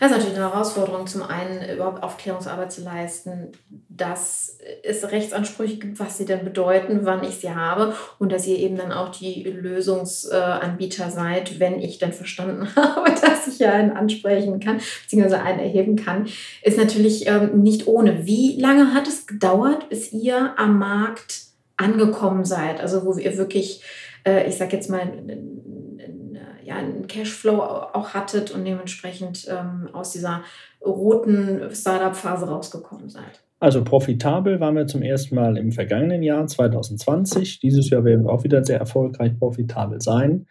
Das 0.00 0.10
ist 0.10 0.16
natürlich 0.16 0.36
eine 0.36 0.50
Herausforderung, 0.50 1.06
zum 1.06 1.22
einen 1.22 1.68
überhaupt 1.68 2.02
Aufklärungsarbeit 2.02 2.72
zu 2.72 2.82
leisten, 2.82 3.52
dass 3.88 4.58
es 4.82 5.10
Rechtsansprüche 5.10 5.76
gibt, 5.76 6.00
was 6.00 6.18
sie 6.18 6.24
denn 6.24 6.44
bedeuten, 6.44 7.00
wann 7.02 7.24
ich 7.24 7.36
sie 7.36 7.50
habe 7.50 7.94
und 8.18 8.32
dass 8.32 8.46
ihr 8.46 8.58
eben 8.58 8.76
dann 8.76 8.92
auch 8.92 9.10
die 9.10 9.42
Lösungsanbieter 9.44 11.10
seid, 11.10 11.60
wenn 11.60 11.80
ich 11.80 11.98
dann 11.98 12.12
verstanden 12.12 12.68
habe, 12.76 13.10
dass 13.20 13.46
ich 13.46 13.58
ja 13.58 13.72
einen 13.72 13.92
ansprechen 13.92 14.60
kann, 14.60 14.80
beziehungsweise 15.02 15.42
einen 15.42 15.60
erheben 15.60 15.96
kann, 15.96 16.26
ist 16.62 16.78
natürlich 16.78 17.26
ähm, 17.26 17.62
nicht 17.62 17.86
ohne. 17.86 18.26
Wie 18.26 18.60
lange 18.60 18.94
hat 18.94 19.08
es 19.08 19.26
gedauert, 19.26 19.88
bis 19.88 20.12
ihr 20.12 20.54
am 20.58 20.78
Markt 20.78 21.46
angekommen 21.76 22.44
seid? 22.44 22.80
Also 22.80 23.04
wo 23.04 23.16
ihr 23.16 23.36
wirklich, 23.36 23.82
äh, 24.26 24.48
ich 24.48 24.56
sag 24.56 24.72
jetzt 24.72 24.90
mal, 24.90 25.06
ja, 26.64 26.76
einen 26.76 27.06
Cashflow 27.06 27.58
auch 27.60 28.14
hattet 28.14 28.50
und 28.50 28.64
dementsprechend 28.64 29.46
ähm, 29.48 29.88
aus 29.92 30.12
dieser 30.12 30.42
roten 30.84 31.70
Startup-Phase 31.72 32.46
rausgekommen 32.46 33.08
seid? 33.08 33.42
Also 33.60 33.84
profitabel 33.84 34.58
waren 34.58 34.74
wir 34.74 34.88
zum 34.88 35.02
ersten 35.02 35.36
Mal 35.36 35.56
im 35.56 35.70
vergangenen 35.70 36.24
Jahr 36.24 36.44
2020. 36.46 37.60
Dieses 37.60 37.90
Jahr 37.90 38.04
werden 38.04 38.24
wir 38.24 38.32
auch 38.32 38.42
wieder 38.42 38.64
sehr 38.64 38.80
erfolgreich 38.80 39.38
profitabel 39.38 40.00
sein. 40.00 40.46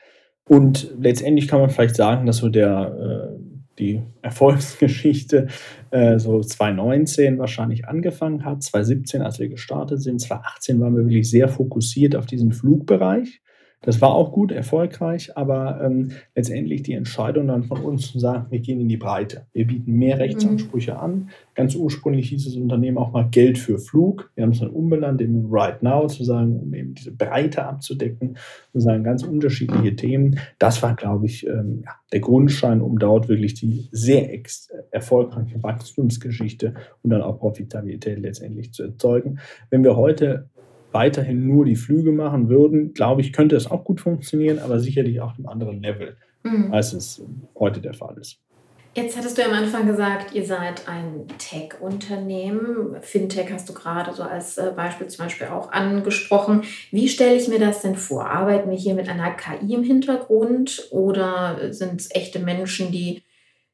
Und 0.47 0.93
letztendlich 0.97 1.49
kann 1.49 1.59
man 1.59 1.69
vielleicht 1.69 1.97
sagen, 1.97 2.25
dass 2.25 2.37
so 2.37 2.47
der, 2.47 3.35
äh, 3.35 3.39
die 3.79 4.01
Erfolgsgeschichte 4.21 5.47
äh, 5.91 6.19
so 6.19 6.39
2019 6.39 7.37
wahrscheinlich 7.37 7.85
angefangen 7.85 8.45
hat, 8.45 8.63
2017, 8.63 9.21
als 9.21 9.39
wir 9.39 9.49
gestartet 9.49 10.01
sind, 10.01 10.21
2018 10.21 10.79
waren 10.79 10.95
wir 10.95 11.03
wirklich 11.03 11.29
sehr 11.29 11.49
fokussiert 11.49 12.15
auf 12.15 12.25
diesen 12.25 12.53
Flugbereich 12.53 13.41
Das 13.83 13.99
war 13.99 14.13
auch 14.13 14.31
gut, 14.31 14.51
erfolgreich, 14.51 15.35
aber 15.35 15.81
ähm, 15.83 16.11
letztendlich 16.35 16.83
die 16.83 16.93
Entscheidung 16.93 17.47
dann 17.47 17.63
von 17.63 17.81
uns 17.81 18.11
zu 18.11 18.19
sagen, 18.19 18.45
wir 18.51 18.59
gehen 18.59 18.79
in 18.79 18.87
die 18.87 18.97
Breite. 18.97 19.47
Wir 19.53 19.65
bieten 19.65 19.93
mehr 19.93 20.17
mhm. 20.17 20.21
Rechtsansprüche 20.21 20.99
an. 20.99 21.29
Ganz 21.55 21.73
ursprünglich 21.73 22.29
hieß 22.29 22.45
das 22.45 22.55
Unternehmen 22.55 22.99
auch 22.99 23.11
mal 23.11 23.27
Geld 23.29 23.57
für 23.57 23.79
Flug. 23.79 24.31
Wir 24.35 24.43
haben 24.43 24.51
es 24.51 24.59
dann 24.59 24.69
umbenannt 24.69 25.19
in 25.19 25.47
Right 25.49 25.81
Now, 25.81 26.05
zu 26.07 26.23
sagen, 26.23 26.59
um 26.59 26.73
eben 26.75 26.93
diese 26.93 27.11
Breite 27.11 27.65
abzudecken, 27.65 28.37
zu 28.71 28.79
sagen, 28.79 29.03
ganz 29.03 29.23
unterschiedliche 29.23 29.95
Themen. 29.95 30.39
Das 30.59 30.83
war, 30.83 30.95
glaube 30.95 31.25
ich, 31.25 31.47
ähm, 31.47 31.81
ja, 31.83 31.95
der 32.13 32.19
Grundstein, 32.19 32.81
um 32.81 32.99
dort 32.99 33.29
wirklich 33.29 33.55
die 33.55 33.89
sehr 33.91 34.29
erfolgreiche 34.91 35.63
Wachstumsgeschichte 35.63 36.75
und 37.01 37.09
dann 37.09 37.21
auch 37.21 37.39
Profitabilität 37.39 38.19
letztendlich 38.19 38.73
zu 38.73 38.83
erzeugen. 38.83 39.39
Wenn 39.71 39.83
wir 39.83 39.95
heute 39.95 40.49
weiterhin 40.91 41.47
nur 41.47 41.65
die 41.65 41.75
Flüge 41.75 42.11
machen 42.11 42.49
würden, 42.49 42.93
glaube 42.93 43.21
ich, 43.21 43.33
könnte 43.33 43.55
es 43.55 43.69
auch 43.69 43.83
gut 43.83 44.01
funktionieren, 44.01 44.59
aber 44.59 44.79
sicherlich 44.79 45.21
auf 45.21 45.33
einem 45.37 45.47
anderen 45.47 45.81
Level, 45.81 46.17
mhm. 46.43 46.73
als 46.73 46.93
es 46.93 47.23
heute 47.55 47.81
der 47.81 47.93
Fall 47.93 48.17
ist. 48.17 48.39
Jetzt 48.93 49.17
hattest 49.17 49.37
du 49.37 49.45
am 49.45 49.53
Anfang 49.53 49.87
gesagt, 49.87 50.35
ihr 50.35 50.45
seid 50.45 50.85
ein 50.89 51.25
Tech-Unternehmen. 51.37 52.97
Fintech 52.99 53.49
hast 53.53 53.69
du 53.69 53.73
gerade 53.73 54.11
so 54.11 54.23
als 54.23 54.57
äh, 54.57 54.73
Beispiel 54.75 55.07
zum 55.07 55.25
Beispiel 55.25 55.47
auch 55.47 55.71
angesprochen. 55.71 56.63
Wie 56.91 57.07
stelle 57.07 57.35
ich 57.35 57.47
mir 57.47 57.59
das 57.59 57.81
denn 57.81 57.95
vor? 57.95 58.25
Arbeiten 58.25 58.69
wir 58.69 58.77
hier 58.77 58.93
mit 58.93 59.07
einer 59.07 59.31
KI 59.31 59.75
im 59.75 59.83
Hintergrund 59.83 60.89
oder 60.91 61.71
sind 61.71 62.01
es 62.01 62.13
echte 62.13 62.39
Menschen, 62.39 62.91
die 62.91 63.17
äh, 63.17 63.21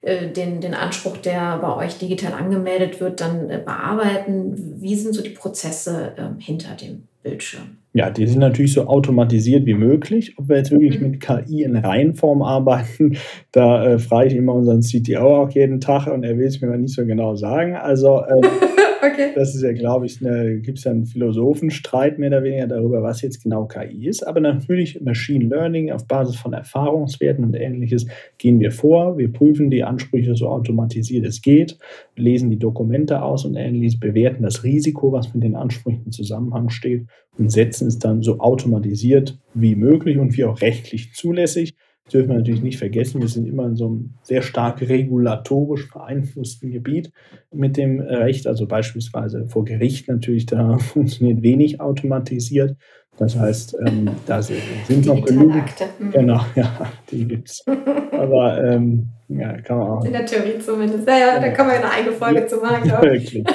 den, 0.03 0.61
den 0.61 0.73
Anspruch, 0.73 1.17
der 1.17 1.57
bei 1.57 1.75
euch 1.75 1.97
digital 1.97 2.33
angemeldet 2.33 2.99
wird, 3.01 3.19
dann 3.19 3.49
äh, 3.49 3.61
bearbeiten? 3.63 4.75
Wie 4.79 4.95
sind 4.95 5.13
so 5.13 5.23
die 5.23 5.31
Prozesse 5.31 6.13
ähm, 6.17 6.37
hinter 6.39 6.75
dem 6.75 7.03
Bildschirm? 7.23 7.77
Ja, 7.93 8.11
die 8.11 8.27
sind 8.27 8.39
natürlich 8.39 8.73
so 8.73 8.85
automatisiert 8.85 9.65
wie 9.65 9.73
möglich. 9.73 10.37
Ob 10.37 10.49
wir 10.49 10.57
jetzt 10.57 10.71
wirklich 10.71 10.99
mhm. 10.99 11.11
mit 11.11 11.19
KI 11.19 11.63
in 11.63 11.75
Reihenform 11.75 12.43
arbeiten, 12.43 13.17
da 13.51 13.85
äh, 13.85 13.99
frage 13.99 14.27
ich 14.27 14.35
immer 14.35 14.53
unseren 14.53 14.81
CTO 14.81 15.43
auch 15.43 15.49
jeden 15.49 15.81
Tag 15.81 16.05
und 16.07 16.23
er 16.23 16.37
will 16.37 16.45
es 16.45 16.61
mir 16.61 16.67
mal 16.67 16.77
nicht 16.77 16.93
so 16.93 17.05
genau 17.05 17.35
sagen. 17.35 17.75
Also 17.75 18.21
äh, 18.21 18.41
Okay. 19.07 19.31
Das 19.35 19.55
ist 19.55 19.61
ja, 19.61 19.73
glaube 19.73 20.05
ich, 20.05 20.19
gibt 20.19 20.77
es 20.77 20.83
ja 20.83 20.91
einen 20.91 21.05
Philosophenstreit 21.05 22.19
mehr 22.19 22.29
oder 22.29 22.43
weniger 22.43 22.67
darüber, 22.67 23.03
was 23.03 23.21
jetzt 23.21 23.43
genau 23.43 23.65
KI 23.65 24.07
ist. 24.07 24.23
Aber 24.23 24.39
natürlich 24.39 25.01
Machine 25.01 25.45
Learning 25.45 25.91
auf 25.91 26.07
Basis 26.07 26.35
von 26.35 26.53
Erfahrungswerten 26.53 27.43
und 27.43 27.55
ähnliches 27.55 28.07
gehen 28.37 28.59
wir 28.59 28.71
vor. 28.71 29.17
Wir 29.17 29.31
prüfen 29.31 29.69
die 29.69 29.83
Ansprüche 29.83 30.35
so 30.35 30.49
automatisiert 30.49 31.25
es 31.25 31.41
geht, 31.41 31.77
lesen 32.15 32.49
die 32.49 32.59
Dokumente 32.59 33.21
aus 33.21 33.45
und 33.45 33.55
ähnliches, 33.55 33.99
bewerten 33.99 34.43
das 34.43 34.63
Risiko, 34.63 35.11
was 35.11 35.33
mit 35.33 35.43
den 35.43 35.55
Ansprüchen 35.55 36.03
im 36.05 36.11
Zusammenhang 36.11 36.69
steht 36.69 37.07
und 37.37 37.51
setzen 37.51 37.87
es 37.87 37.99
dann 37.99 38.23
so 38.23 38.39
automatisiert 38.39 39.37
wie 39.53 39.75
möglich 39.75 40.17
und 40.17 40.35
wie 40.37 40.45
auch 40.45 40.61
rechtlich 40.61 41.13
zulässig 41.13 41.75
das 42.07 42.13
dürfen 42.13 42.29
wir 42.29 42.37
natürlich 42.37 42.61
nicht 42.61 42.77
vergessen, 42.77 43.19
wir 43.19 43.27
sind 43.27 43.47
immer 43.47 43.65
in 43.65 43.75
so 43.75 43.87
einem 43.87 44.13
sehr 44.21 44.41
stark 44.41 44.81
regulatorisch 44.81 45.91
beeinflussten 45.91 46.71
Gebiet 46.71 47.11
mit 47.51 47.75
dem 47.75 47.99
Recht, 47.99 48.47
also 48.47 48.65
beispielsweise 48.65 49.45
vor 49.47 49.65
Gericht 49.65 50.07
natürlich, 50.07 50.45
da 50.45 50.77
funktioniert 50.93 51.41
wenig 51.41 51.81
automatisiert. 51.81 52.77
Das 53.17 53.35
heißt, 53.35 53.75
ähm, 53.85 54.09
da 54.25 54.41
sind 54.41 55.05
noch 55.05 55.25
genug. 55.25 55.53
Mhm. 55.99 56.11
Genau, 56.11 56.39
ja, 56.55 56.91
die 57.11 57.27
gibt 57.27 57.49
es. 57.49 57.65
Aber 58.11 58.63
ähm, 58.63 59.09
ja, 59.27 59.59
kann 59.61 59.79
man 59.79 59.87
auch. 59.87 60.05
In 60.05 60.13
der 60.13 60.25
Theorie 60.25 60.59
zumindest. 60.59 61.05
Naja, 61.05 61.33
ja, 61.33 61.39
da 61.41 61.49
kann 61.49 61.67
man 61.67 61.75
ja 61.75 61.81
eine 61.81 61.91
eigene 61.91 62.11
Folge 62.13 62.45
zu 62.45 62.57
machen, 62.57 62.83
glaube 62.87 63.17
ich. 63.17 63.33
Wirklich. 63.33 63.45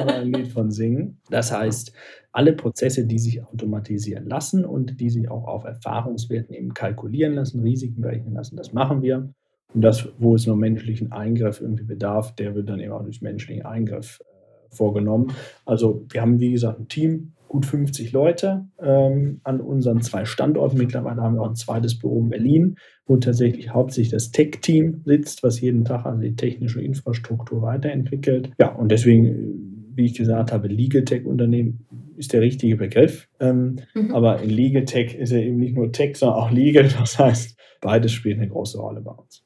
Kann 0.00 0.06
man 0.06 0.16
ein 0.16 0.32
Lied 0.32 0.48
von 0.48 0.70
singen. 0.70 1.18
Das 1.30 1.52
heißt, 1.52 1.92
alle 2.32 2.52
Prozesse, 2.52 3.06
die 3.06 3.18
sich 3.18 3.44
automatisieren 3.44 4.26
lassen 4.26 4.64
und 4.64 5.00
die 5.00 5.10
sich 5.10 5.30
auch 5.30 5.46
auf 5.46 5.64
Erfahrungswerten 5.64 6.54
eben 6.54 6.74
kalkulieren 6.74 7.34
lassen, 7.34 7.60
Risiken 7.60 8.00
berechnen 8.00 8.34
lassen, 8.34 8.56
das 8.56 8.72
machen 8.72 9.02
wir. 9.02 9.32
Und 9.74 9.82
das, 9.82 10.08
wo 10.18 10.34
es 10.34 10.46
nur 10.46 10.56
menschlichen 10.56 11.12
Eingriff 11.12 11.60
irgendwie 11.60 11.84
bedarf, 11.84 12.34
der 12.34 12.54
wird 12.54 12.68
dann 12.68 12.80
eben 12.80 12.92
auch 12.92 13.02
durch 13.02 13.22
menschlichen 13.22 13.64
Eingriff 13.64 14.20
äh, 14.20 14.74
vorgenommen. 14.74 15.32
Also 15.64 16.06
wir 16.10 16.22
haben, 16.22 16.40
wie 16.40 16.52
gesagt, 16.52 16.80
ein 16.80 16.88
Team, 16.88 17.32
gut 17.50 17.66
50 17.66 18.12
Leute 18.12 18.68
ähm, 18.80 19.40
an 19.42 19.60
unseren 19.60 20.02
zwei 20.02 20.24
Standorten. 20.24 20.78
Mittlerweile 20.78 21.20
haben 21.20 21.34
wir 21.34 21.42
auch 21.42 21.48
ein 21.48 21.56
zweites 21.56 21.98
Büro 21.98 22.20
in 22.20 22.28
Berlin, 22.28 22.76
wo 23.06 23.16
tatsächlich 23.16 23.70
hauptsächlich 23.70 24.12
das 24.12 24.30
Tech-Team 24.30 25.02
sitzt, 25.04 25.42
was 25.42 25.60
jeden 25.60 25.84
Tag 25.84 26.06
also 26.06 26.20
die 26.20 26.36
technische 26.36 26.80
Infrastruktur 26.80 27.62
weiterentwickelt. 27.62 28.52
Ja, 28.60 28.68
und 28.68 28.92
deswegen, 28.92 29.79
wie 30.00 30.06
ich 30.06 30.14
gesagt 30.14 30.50
habe, 30.50 30.68
Legal 30.68 31.04
Tech-Unternehmen 31.04 31.86
ist 32.16 32.32
der 32.32 32.40
richtige 32.40 32.76
Begriff. 32.76 33.28
Ähm, 33.38 33.76
mhm. 33.94 34.14
Aber 34.14 34.42
in 34.42 34.50
Legal 34.50 34.84
Tech 34.84 35.14
ist 35.14 35.30
er 35.30 35.42
eben 35.42 35.58
nicht 35.58 35.74
nur 35.74 35.92
Tech, 35.92 36.16
sondern 36.16 36.38
auch 36.38 36.50
Legal. 36.50 36.88
Das 36.98 37.18
heißt, 37.18 37.58
beides 37.80 38.12
spielt 38.12 38.38
eine 38.38 38.48
große 38.48 38.78
Rolle 38.78 39.00
bei 39.02 39.12
uns. 39.12 39.44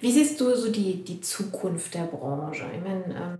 Wie 0.00 0.10
siehst 0.10 0.40
du 0.40 0.54
so 0.56 0.72
die, 0.72 1.04
die 1.04 1.20
Zukunft 1.20 1.94
der 1.94 2.06
Branche? 2.06 2.64
Ich 2.74 2.82
meine, 2.82 3.14
ähm, 3.14 3.38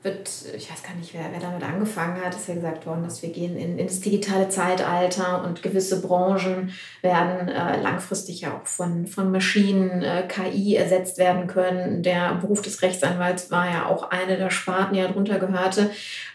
wird, 0.00 0.30
ich 0.56 0.70
weiß 0.70 0.84
gar 0.84 0.94
nicht, 0.94 1.12
wer, 1.12 1.24
wer 1.32 1.40
damit 1.40 1.64
angefangen 1.64 2.22
hat, 2.24 2.32
ist 2.32 2.46
ja 2.46 2.54
gesagt 2.54 2.86
worden, 2.86 3.02
dass 3.02 3.20
wir 3.20 3.30
gehen 3.30 3.56
in, 3.56 3.80
ins 3.80 4.00
digitale 4.00 4.48
Zeitalter 4.48 5.44
und 5.44 5.60
gewisse 5.60 6.00
Branchen 6.00 6.70
werden 7.02 7.48
äh, 7.48 7.82
langfristig 7.82 8.42
ja 8.42 8.56
auch 8.56 8.64
von, 8.64 9.08
von 9.08 9.32
Maschinen, 9.32 10.02
äh, 10.02 10.22
KI 10.28 10.76
ersetzt 10.76 11.18
werden 11.18 11.48
können. 11.48 12.04
Der 12.04 12.36
Beruf 12.40 12.62
des 12.62 12.80
Rechtsanwalts 12.80 13.50
war 13.50 13.68
ja 13.68 13.86
auch 13.86 14.10
eine 14.12 14.36
der 14.36 14.50
Sparten, 14.50 14.94
die 14.94 15.00
darunter 15.00 15.40
gehörte. 15.40 15.90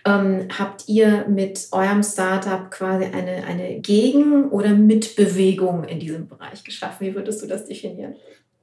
Ähm, 0.06 0.49
habt 0.60 0.89
ihr 0.89 1.26
mit 1.30 1.69
eurem 1.71 2.04
Startup 2.04 2.69
quasi 2.69 3.06
eine, 3.06 3.45
eine 3.47 3.80
Gegen- 3.80 4.49
oder 4.49 4.73
Mitbewegung 4.73 5.86
in 5.86 6.02
diesem 6.02 6.28
Bereich 6.28 6.65
geschaffen? 6.65 7.08
Wie 7.08 7.15
würdest 7.15 7.41
du 7.41 7.47
das 7.47 7.63
definieren? 7.63 8.15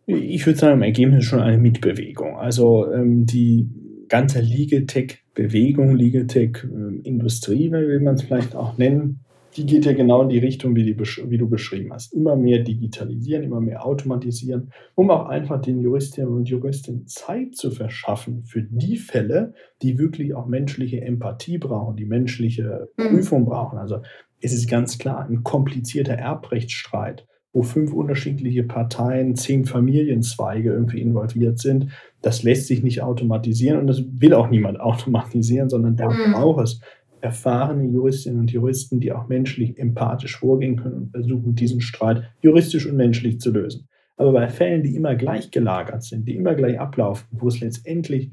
Ich 0.04 0.44
würde 0.44 0.58
sagen, 0.58 0.74
im 0.74 0.82
Ergebnis 0.82 1.24
schon 1.24 1.40
eine 1.40 1.56
Mitbewegung. 1.56 2.36
Also 2.36 2.92
ähm, 2.92 3.24
die 3.24 3.66
ganze 4.10 4.40
Legal 4.40 4.84
Tech-Bewegung, 4.84 5.96
Legal 5.96 6.26
Tech-Industrie, 6.26 7.70
will 7.72 8.00
man 8.00 8.16
es 8.16 8.22
vielleicht 8.22 8.54
auch 8.54 8.76
nennen, 8.76 9.20
die 9.56 9.66
geht 9.66 9.84
ja 9.84 9.92
genau 9.92 10.22
in 10.22 10.28
die 10.28 10.38
Richtung, 10.38 10.76
wie, 10.76 10.84
die, 10.84 10.98
wie, 10.98 11.38
du 11.38 11.48
beschrieben 11.48 11.92
hast. 11.92 12.12
Immer 12.12 12.36
mehr 12.36 12.60
digitalisieren, 12.60 13.42
immer 13.42 13.60
mehr 13.60 13.84
automatisieren, 13.84 14.72
um 14.94 15.10
auch 15.10 15.26
einfach 15.26 15.60
den 15.60 15.80
Juristinnen 15.80 16.30
und 16.30 16.48
Juristen 16.48 17.06
Zeit 17.06 17.56
zu 17.56 17.70
verschaffen 17.70 18.44
für 18.44 18.62
die 18.62 18.96
Fälle, 18.96 19.54
die 19.82 19.98
wirklich 19.98 20.34
auch 20.34 20.46
menschliche 20.46 21.00
Empathie 21.00 21.58
brauchen, 21.58 21.96
die 21.96 22.04
menschliche 22.04 22.88
mhm. 22.96 23.08
Prüfung 23.08 23.44
brauchen. 23.44 23.78
Also 23.78 24.02
es 24.40 24.52
ist 24.52 24.70
ganz 24.70 24.98
klar, 24.98 25.26
ein 25.28 25.42
komplizierter 25.42 26.14
Erbrechtsstreit, 26.14 27.26
wo 27.52 27.62
fünf 27.62 27.92
unterschiedliche 27.92 28.62
Parteien, 28.62 29.34
zehn 29.34 29.64
Familienzweige 29.64 30.72
irgendwie 30.72 31.00
involviert 31.00 31.58
sind, 31.58 31.88
das 32.22 32.42
lässt 32.42 32.66
sich 32.66 32.82
nicht 32.82 33.02
automatisieren 33.02 33.80
und 33.80 33.86
das 33.86 34.02
will 34.08 34.34
auch 34.34 34.50
niemand 34.50 34.80
automatisieren, 34.80 35.68
sondern 35.68 35.96
da 35.96 36.08
mhm. 36.08 36.32
braucht 36.32 36.64
es 36.64 36.80
erfahrene 37.20 37.84
Juristinnen 37.84 38.40
und 38.40 38.50
Juristen, 38.50 39.00
die 39.00 39.12
auch 39.12 39.28
menschlich 39.28 39.78
empathisch 39.78 40.38
vorgehen 40.38 40.76
können 40.76 40.94
und 40.94 41.10
versuchen, 41.10 41.54
diesen 41.54 41.80
Streit 41.80 42.30
juristisch 42.40 42.86
und 42.86 42.96
menschlich 42.96 43.40
zu 43.40 43.50
lösen. 43.50 43.88
Aber 44.16 44.32
bei 44.32 44.48
Fällen, 44.48 44.82
die 44.82 44.96
immer 44.96 45.14
gleich 45.14 45.50
gelagert 45.50 46.02
sind, 46.02 46.26
die 46.28 46.36
immer 46.36 46.54
gleich 46.54 46.78
ablaufen, 46.78 47.26
wo 47.32 47.48
es 47.48 47.60
letztendlich 47.60 48.30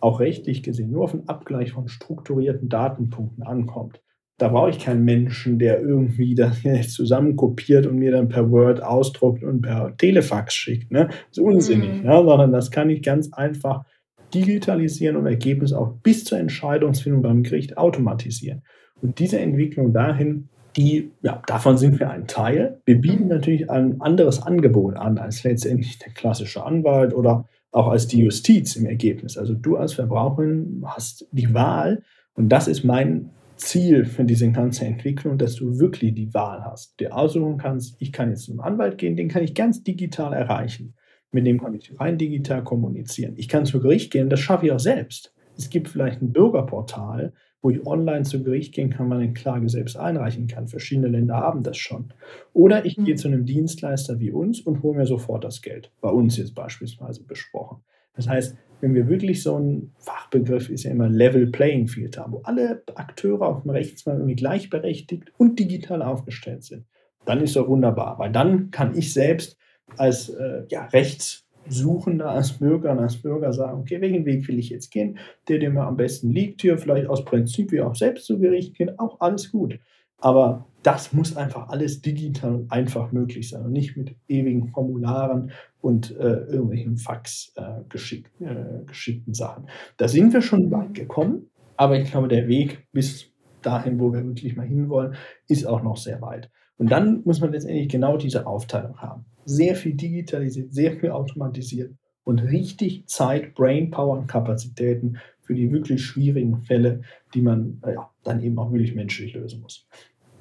auch 0.00 0.20
rechtlich 0.20 0.62
gesehen 0.62 0.90
nur 0.90 1.04
auf 1.04 1.14
einen 1.14 1.28
Abgleich 1.28 1.72
von 1.72 1.88
strukturierten 1.88 2.68
Datenpunkten 2.68 3.42
ankommt, 3.42 4.00
da 4.38 4.48
brauche 4.48 4.70
ich 4.70 4.78
keinen 4.78 5.04
Menschen, 5.04 5.58
der 5.58 5.80
irgendwie 5.80 6.34
das 6.34 6.62
zusammenkopiert 6.92 7.86
und 7.86 7.98
mir 7.98 8.12
dann 8.12 8.28
per 8.28 8.50
Word 8.50 8.82
ausdruckt 8.82 9.42
und 9.42 9.62
per 9.62 9.96
Telefax 9.96 10.54
schickt. 10.54 10.90
Ne? 10.90 11.08
Das 11.08 11.38
ist 11.38 11.40
unsinnig, 11.40 12.02
mhm. 12.02 12.06
ja, 12.06 12.22
sondern 12.22 12.52
das 12.52 12.70
kann 12.70 12.88
ich 12.88 13.02
ganz 13.02 13.32
einfach 13.32 13.84
digitalisieren 14.32 15.16
und 15.16 15.26
Ergebnis 15.26 15.72
auch 15.72 15.94
bis 16.02 16.24
zur 16.24 16.38
Entscheidungsfindung 16.38 17.22
beim 17.22 17.42
Gericht 17.42 17.78
automatisieren. 17.78 18.62
Und 19.00 19.18
diese 19.18 19.38
Entwicklung 19.38 19.92
dahin, 19.92 20.48
die, 20.76 21.10
ja, 21.22 21.42
davon 21.46 21.78
sind 21.78 21.98
wir 21.98 22.10
ein 22.10 22.26
Teil. 22.26 22.80
Wir 22.84 23.00
bieten 23.00 23.24
mhm. 23.24 23.30
natürlich 23.30 23.70
ein 23.70 24.00
anderes 24.00 24.40
Angebot 24.42 24.96
an 24.96 25.18
als 25.18 25.42
letztendlich 25.44 25.98
der 25.98 26.12
klassische 26.12 26.64
Anwalt 26.64 27.14
oder 27.14 27.48
auch 27.70 27.88
als 27.88 28.06
die 28.06 28.22
Justiz 28.22 28.76
im 28.76 28.86
Ergebnis. 28.86 29.36
Also 29.36 29.54
du 29.54 29.76
als 29.76 29.94
Verbraucherin 29.94 30.82
hast 30.84 31.26
die 31.32 31.52
Wahl 31.54 32.02
und 32.34 32.50
das 32.50 32.68
ist 32.68 32.84
mein 32.84 33.30
Ziel 33.58 34.04
für 34.04 34.24
diese 34.24 34.50
ganze 34.50 34.86
Entwicklung, 34.86 35.36
dass 35.38 35.56
du 35.56 35.78
wirklich 35.78 36.14
die 36.14 36.32
Wahl 36.32 36.64
hast, 36.64 36.98
dir 37.00 37.16
aussuchen 37.16 37.58
kannst, 37.58 37.96
ich 38.00 38.12
kann 38.12 38.30
jetzt 38.30 38.44
zum 38.44 38.60
Anwalt 38.60 38.98
gehen, 38.98 39.16
den 39.16 39.28
kann 39.28 39.42
ich 39.42 39.54
ganz 39.54 39.82
digital 39.82 40.32
erreichen. 40.32 40.94
Mit 41.30 41.46
dem 41.46 41.60
kann 41.60 41.74
ich 41.74 41.92
rein 42.00 42.16
digital 42.16 42.64
kommunizieren. 42.64 43.34
Ich 43.36 43.48
kann 43.48 43.66
zu 43.66 43.80
Gericht 43.80 44.10
gehen, 44.10 44.30
das 44.30 44.40
schaffe 44.40 44.66
ich 44.66 44.72
auch 44.72 44.80
selbst. 44.80 45.34
Es 45.56 45.68
gibt 45.68 45.88
vielleicht 45.88 46.22
ein 46.22 46.32
Bürgerportal, 46.32 47.34
wo 47.60 47.70
ich 47.70 47.84
online 47.86 48.22
zu 48.22 48.42
Gericht 48.42 48.72
gehen 48.72 48.90
kann, 48.90 49.08
meine 49.08 49.32
Klage 49.32 49.68
selbst 49.68 49.96
einreichen 49.96 50.46
kann. 50.46 50.68
Verschiedene 50.68 51.08
Länder 51.08 51.34
haben 51.34 51.62
das 51.62 51.76
schon. 51.76 52.12
Oder 52.52 52.86
ich 52.86 52.96
gehe 52.96 53.14
mhm. 53.14 53.18
zu 53.18 53.28
einem 53.28 53.44
Dienstleister 53.44 54.20
wie 54.20 54.30
uns 54.30 54.60
und 54.60 54.82
hole 54.82 54.96
mir 54.96 55.06
sofort 55.06 55.44
das 55.44 55.60
Geld. 55.60 55.90
Bei 56.00 56.10
uns 56.10 56.36
jetzt 56.36 56.54
beispielsweise 56.54 57.24
besprochen. 57.24 57.82
Das 58.14 58.28
heißt, 58.28 58.56
wenn 58.80 58.94
wir 58.94 59.08
wirklich 59.08 59.42
so 59.42 59.58
ein 59.58 59.92
Fachbegriff 59.98 60.70
ist 60.70 60.84
ja 60.84 60.90
immer 60.90 61.08
Level 61.08 61.48
Playing 61.48 61.88
Field 61.88 62.18
haben, 62.18 62.32
wo 62.32 62.40
alle 62.44 62.82
Akteure 62.94 63.42
auf 63.42 63.62
dem 63.62 63.70
Rechtsmarkt 63.70 64.20
irgendwie 64.20 64.36
gleichberechtigt 64.36 65.32
und 65.36 65.58
digital 65.58 66.02
aufgestellt 66.02 66.64
sind, 66.64 66.84
dann 67.24 67.40
ist 67.40 67.56
doch 67.56 67.68
wunderbar, 67.68 68.18
weil 68.18 68.32
dann 68.32 68.70
kann 68.70 68.96
ich 68.96 69.12
selbst 69.12 69.56
als 69.96 70.28
äh, 70.28 70.64
ja, 70.68 70.86
Rechtssuchender, 70.86 72.30
als 72.30 72.52
Bürger 72.52 72.92
und 72.92 73.00
als 73.00 73.16
Bürger 73.16 73.52
sagen, 73.52 73.80
okay, 73.80 74.00
welchen 74.00 74.24
Weg 74.24 74.46
will 74.48 74.58
ich 74.58 74.70
jetzt 74.70 74.90
gehen, 74.90 75.18
der, 75.48 75.58
der 75.58 75.70
mir 75.70 75.82
am 75.82 75.96
besten 75.96 76.30
liegt 76.30 76.62
hier, 76.62 76.78
vielleicht 76.78 77.08
aus 77.08 77.24
Prinzip 77.24 77.72
wie 77.72 77.80
auch 77.80 77.94
selbst 77.94 78.26
zu 78.26 78.38
Gericht 78.38 78.74
gehen, 78.76 78.98
auch 78.98 79.20
alles 79.20 79.50
gut. 79.50 79.78
Aber 80.18 80.66
das 80.82 81.12
muss 81.12 81.36
einfach 81.36 81.68
alles 81.68 82.00
digital 82.02 82.54
und 82.54 82.72
einfach 82.72 83.12
möglich 83.12 83.50
sein 83.50 83.64
und 83.64 83.72
nicht 83.72 83.96
mit 83.96 84.14
ewigen 84.28 84.68
Formularen 84.68 85.50
und 85.80 86.16
äh, 86.16 86.44
irgendwelchen 86.46 86.96
Fax 86.96 87.52
äh, 87.56 87.82
geschick, 87.88 88.30
äh, 88.40 88.84
geschickten 88.86 89.34
Sachen. 89.34 89.66
Da 89.96 90.08
sind 90.08 90.32
wir 90.32 90.40
schon 90.40 90.70
weit 90.70 90.94
gekommen, 90.94 91.50
aber 91.76 91.98
ich 91.98 92.10
glaube, 92.10 92.28
der 92.28 92.48
Weg 92.48 92.86
bis 92.92 93.30
dahin, 93.62 93.98
wo 94.00 94.12
wir 94.12 94.24
wirklich 94.24 94.56
mal 94.56 94.66
hinwollen, 94.66 95.14
ist 95.48 95.66
auch 95.66 95.82
noch 95.82 95.96
sehr 95.96 96.20
weit. 96.22 96.50
Und 96.78 96.90
dann 96.90 97.22
muss 97.24 97.40
man 97.40 97.52
letztendlich 97.52 97.88
genau 97.88 98.16
diese 98.16 98.46
Aufteilung 98.46 98.98
haben. 98.98 99.24
Sehr 99.44 99.74
viel 99.74 99.94
digitalisiert, 99.94 100.72
sehr 100.72 100.92
viel 100.92 101.10
automatisiert 101.10 101.92
und 102.22 102.40
richtig 102.40 103.06
Zeit, 103.06 103.54
Brainpower 103.54 104.18
und 104.18 104.26
Kapazitäten 104.26 105.18
für 105.40 105.54
die 105.54 105.72
wirklich 105.72 106.04
schwierigen 106.04 106.58
Fälle, 106.58 107.00
die 107.34 107.40
man 107.40 107.80
ja, 107.86 108.10
dann 108.22 108.42
eben 108.42 108.58
auch 108.58 108.70
wirklich 108.70 108.94
menschlich 108.94 109.32
lösen 109.34 109.62
muss. 109.62 109.88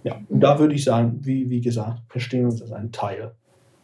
Ja, 0.04 0.20
und 0.30 0.40
da 0.40 0.60
würde 0.60 0.76
ich 0.76 0.84
sagen, 0.84 1.20
wie, 1.22 1.50
wie 1.50 1.62
gesagt, 1.62 2.02
verstehen 2.10 2.46
uns 2.46 2.62
als 2.62 2.72
ein 2.72 2.92
Teil 2.92 3.34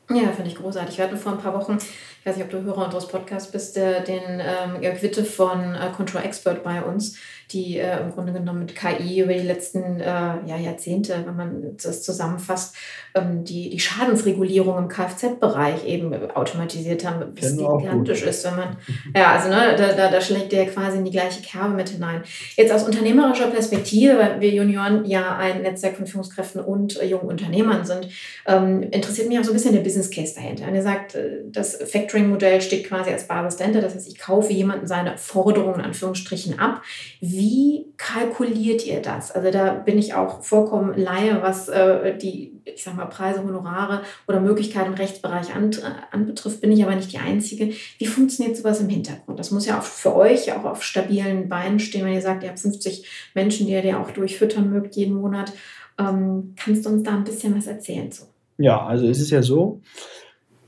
ja, 0.09 0.31
finde 0.31 0.49
ich 0.49 0.55
großartig. 0.55 0.97
Wir 0.97 1.05
hatten 1.05 1.17
vor 1.17 1.31
ein 1.31 1.37
paar 1.37 1.53
Wochen, 1.53 1.77
ich 1.77 2.25
weiß 2.25 2.35
nicht, 2.35 2.45
ob 2.45 2.51
du 2.51 2.63
Hörer 2.63 2.85
unseres 2.85 3.07
Podcasts 3.07 3.51
bist, 3.51 3.75
der, 3.75 4.01
den 4.01 4.21
ähm, 4.39 4.81
Quitte 4.97 5.23
von 5.23 5.75
äh, 5.75 5.89
Control 5.95 6.23
Expert 6.23 6.63
bei 6.63 6.81
uns, 6.81 7.17
die 7.51 7.77
äh, 7.77 8.01
im 8.01 8.11
Grunde 8.11 8.33
genommen 8.33 8.59
mit 8.59 8.75
KI 8.75 9.21
über 9.21 9.33
die 9.33 9.39
letzten 9.39 9.99
äh, 9.99 10.05
ja, 10.05 10.57
Jahrzehnte, 10.57 11.23
wenn 11.25 11.35
man 11.35 11.77
das 11.81 12.01
zusammenfasst, 12.03 12.75
ähm, 13.15 13.43
die, 13.43 13.69
die 13.69 13.79
Schadensregulierung 13.79 14.77
im 14.77 14.87
Kfz-Bereich 14.87 15.85
eben 15.85 16.13
automatisiert 16.31 17.05
haben, 17.05 17.33
was 17.39 17.55
gigantisch 17.55 18.21
gut. 18.21 18.29
ist, 18.29 18.45
wenn 18.45 18.55
man, 18.55 18.77
ja, 19.15 19.33
also 19.33 19.49
ne, 19.49 19.75
da, 19.77 19.93
da, 19.93 20.09
da 20.09 20.21
schlägt 20.21 20.51
der 20.51 20.65
quasi 20.67 20.97
in 20.97 21.05
die 21.05 21.11
gleiche 21.11 21.41
Kerbe 21.41 21.75
mit 21.75 21.89
hinein. 21.89 22.23
Jetzt 22.55 22.71
aus 22.71 22.83
unternehmerischer 22.83 23.47
Perspektive, 23.47 24.17
weil 24.17 24.41
wir 24.41 24.49
Junioren 24.49 25.05
ja 25.05 25.37
ein 25.37 25.61
Netzwerk 25.61 25.95
von 25.95 26.07
Führungskräften 26.07 26.61
und 26.61 26.99
äh, 26.99 27.05
jungen 27.05 27.27
Unternehmern 27.27 27.85
sind, 27.85 28.09
ähm, 28.47 28.83
interessiert 28.83 29.27
mich 29.27 29.39
auch 29.39 29.43
so 29.43 29.51
ein 29.51 29.55
bisschen 29.55 29.73
der 29.73 29.81
Business 29.81 29.92
Case 30.09 30.35
dahinter. 30.35 30.67
Und 30.67 30.75
er 30.75 30.81
sagt, 30.81 31.15
äh, 31.15 31.41
das 31.45 31.75
Factoring-Modell 31.75 32.61
steht 32.61 32.87
quasi 32.87 33.11
als 33.11 33.27
Basis 33.27 33.57
dahinter, 33.57 33.81
das 33.81 33.95
heißt, 33.95 34.07
ich 34.07 34.17
kaufe 34.17 34.51
jemanden 34.51 34.87
seine 34.87 35.17
Forderungen 35.17 35.75
in 35.75 35.85
Anführungsstrichen 35.85 36.59
ab. 36.59 36.81
Wie 37.21 37.85
kalkuliert 37.97 38.85
ihr 38.85 39.01
das? 39.01 39.31
Also 39.31 39.51
da 39.51 39.73
bin 39.73 39.97
ich 39.97 40.13
auch 40.13 40.43
vollkommen 40.43 40.97
Laie, 40.97 41.41
was 41.41 41.69
äh, 41.69 42.17
die, 42.17 42.59
ich 42.65 42.83
sag 42.83 42.95
mal, 42.95 43.05
Preise, 43.05 43.43
Honorare 43.43 44.01
oder 44.27 44.39
Möglichkeiten 44.39 44.87
im 44.87 44.93
Rechtsbereich 44.93 45.53
an, 45.55 45.71
äh, 45.71 45.77
anbetrifft, 46.11 46.61
bin 46.61 46.71
ich 46.71 46.83
aber 46.83 46.95
nicht 46.95 47.11
die 47.11 47.19
Einzige. 47.19 47.73
Wie 47.97 48.05
funktioniert 48.05 48.57
sowas 48.57 48.81
im 48.81 48.89
Hintergrund? 48.89 49.39
Das 49.39 49.51
muss 49.51 49.65
ja 49.65 49.79
auch 49.79 49.83
für 49.83 50.15
euch 50.15 50.51
auch 50.53 50.65
auf 50.65 50.83
stabilen 50.83 51.49
Beinen 51.49 51.79
stehen, 51.79 52.05
wenn 52.05 52.13
ihr 52.13 52.21
sagt, 52.21 52.43
ihr 52.43 52.49
habt 52.49 52.59
50 52.59 53.31
Menschen, 53.33 53.67
die 53.67 53.73
ihr 53.73 53.85
ja 53.85 54.01
auch 54.01 54.11
durchfüttern 54.11 54.69
mögt 54.69 54.95
jeden 54.95 55.15
Monat. 55.15 55.53
Ähm, 55.99 56.55
kannst 56.57 56.85
du 56.85 56.89
uns 56.89 57.03
da 57.03 57.11
ein 57.11 57.23
bisschen 57.23 57.55
was 57.55 57.67
erzählen 57.67 58.11
zu? 58.11 58.32
Ja, 58.57 58.85
also 58.85 59.07
es 59.07 59.19
ist 59.19 59.31
ja 59.31 59.41
so, 59.41 59.81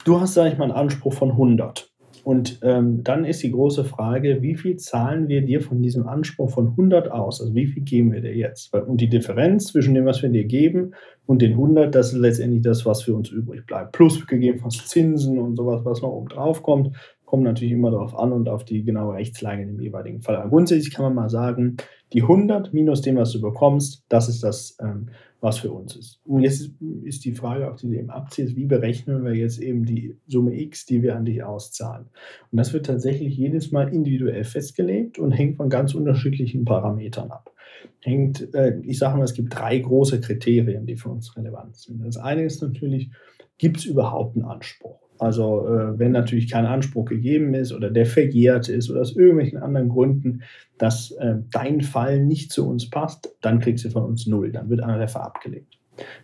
du 0.06 0.20
hast, 0.20 0.34
sage 0.34 0.52
ich 0.52 0.58
mal, 0.58 0.66
einen 0.66 0.74
Anspruch 0.74 1.14
von 1.14 1.32
100. 1.32 1.92
Und 2.26 2.60
ähm, 2.64 3.04
dann 3.04 3.24
ist 3.24 3.44
die 3.44 3.52
große 3.52 3.86
Frage, 3.86 4.42
wie 4.42 4.56
viel 4.56 4.78
zahlen 4.78 5.28
wir 5.28 5.44
dir 5.44 5.62
von 5.62 5.84
diesem 5.84 6.08
Anspruch 6.08 6.50
von 6.50 6.70
100 6.70 7.12
aus? 7.12 7.40
Also 7.40 7.54
wie 7.54 7.68
viel 7.68 7.84
geben 7.84 8.14
wir 8.14 8.22
dir 8.22 8.36
jetzt? 8.36 8.74
Und 8.74 9.00
die 9.00 9.10
Differenz 9.10 9.68
zwischen 9.68 9.94
dem, 9.94 10.06
was 10.06 10.24
wir 10.24 10.30
dir 10.30 10.46
geben 10.46 10.96
und 11.28 11.44
den 11.44 11.52
100, 11.52 11.94
das 11.94 12.14
ist 12.14 12.18
letztendlich 12.18 12.64
das, 12.64 12.84
was 12.84 13.04
für 13.04 13.14
uns 13.14 13.30
übrig 13.30 13.68
bleibt. 13.68 13.92
Plus 13.92 14.26
gegebenenfalls 14.26 14.88
Zinsen 14.88 15.38
und 15.38 15.56
sowas, 15.56 15.86
was 15.86 16.02
noch 16.02 16.10
oben 16.10 16.30
drauf 16.30 16.64
kommt, 16.64 16.98
kommt 17.26 17.44
natürlich 17.44 17.74
immer 17.74 17.92
darauf 17.92 18.18
an 18.18 18.32
und 18.32 18.50
auf 18.50 18.66
die 18.66 18.84
genaue 18.84 19.14
Rechtslage 19.14 19.62
im 19.62 19.80
jeweiligen 19.80 20.24
Fall. 20.24 20.38
Aber 20.38 20.50
grundsätzlich 20.50 20.96
kann 20.96 21.06
man 21.06 21.14
mal 21.14 21.30
sagen, 21.30 21.78
die 22.12 22.24
100 22.24 22.74
minus 22.74 23.02
dem, 23.02 23.18
was 23.18 23.34
du 23.34 23.42
bekommst, 23.42 24.04
das 24.10 24.30
ist 24.30 24.44
das, 24.44 24.78
ähm, 24.82 25.10
was 25.46 25.60
für 25.60 25.72
uns 25.72 25.96
ist. 25.96 26.20
Und 26.26 26.42
jetzt 26.42 26.72
ist 27.04 27.24
die 27.24 27.34
Frage, 27.34 27.70
auf 27.70 27.80
die 27.80 27.88
du 27.88 27.94
eben 27.94 28.10
abziehst, 28.10 28.56
wie 28.56 28.66
berechnen 28.66 29.24
wir 29.24 29.36
jetzt 29.36 29.62
eben 29.62 29.86
die 29.86 30.18
Summe 30.28 30.60
X, 30.60 30.88
die 30.88 31.04
wir 31.04 31.16
an 31.16 31.24
dich 31.24 31.44
auszahlen? 31.44 32.08
Und 32.52 32.58
das 32.58 32.74
wird 32.74 32.88
tatsächlich 32.88 33.38
jedes 33.38 33.72
Mal 33.72 33.94
individuell 33.94 34.44
festgelegt 34.44 35.20
und 35.20 35.32
hängt 35.32 35.58
von 35.58 35.70
ganz 35.70 35.94
unterschiedlichen 35.94 36.66
Parametern 36.66 37.30
ab. 37.30 37.54
Hängt, 38.02 38.56
äh, 38.56 38.80
ich 38.82 38.98
sage 38.98 39.18
mal, 39.20 39.24
es 39.24 39.36
gibt 39.36 39.54
drei 39.54 39.78
große 39.78 40.20
Kriterien, 40.20 40.88
die 40.88 40.98
für 40.98 41.10
uns 41.10 41.38
relevant 41.38 41.78
sind. 41.78 42.04
Das 42.04 42.18
eine 42.18 42.44
ist 42.44 42.64
natürlich, 42.64 43.12
gibt 43.60 43.78
es 43.78 43.86
überhaupt 43.86 44.36
einen 44.36 44.46
Anspruch? 44.46 45.05
Also 45.18 45.68
äh, 45.68 45.98
wenn 45.98 46.12
natürlich 46.12 46.50
kein 46.50 46.66
Anspruch 46.66 47.06
gegeben 47.06 47.54
ist 47.54 47.72
oder 47.72 47.90
der 47.90 48.06
verjährt 48.06 48.68
ist 48.70 48.90
oder 48.90 49.02
aus 49.02 49.16
irgendwelchen 49.16 49.60
anderen 49.60 49.90
Gründen, 49.90 50.44
dass 50.78 51.12
äh, 51.12 51.36
dein 51.52 51.82
Fall 51.82 52.24
nicht 52.24 52.52
zu 52.52 52.68
uns 52.68 52.90
passt, 52.90 53.36
dann 53.42 53.60
kriegst 53.60 53.86
du 53.86 53.90
von 53.90 54.04
uns 54.04 54.28
null, 54.28 54.52
dann 54.52 54.70
wird 54.70 54.82
einer 54.82 54.98
Treffer 54.98 55.24
abgelegt. 55.24 55.76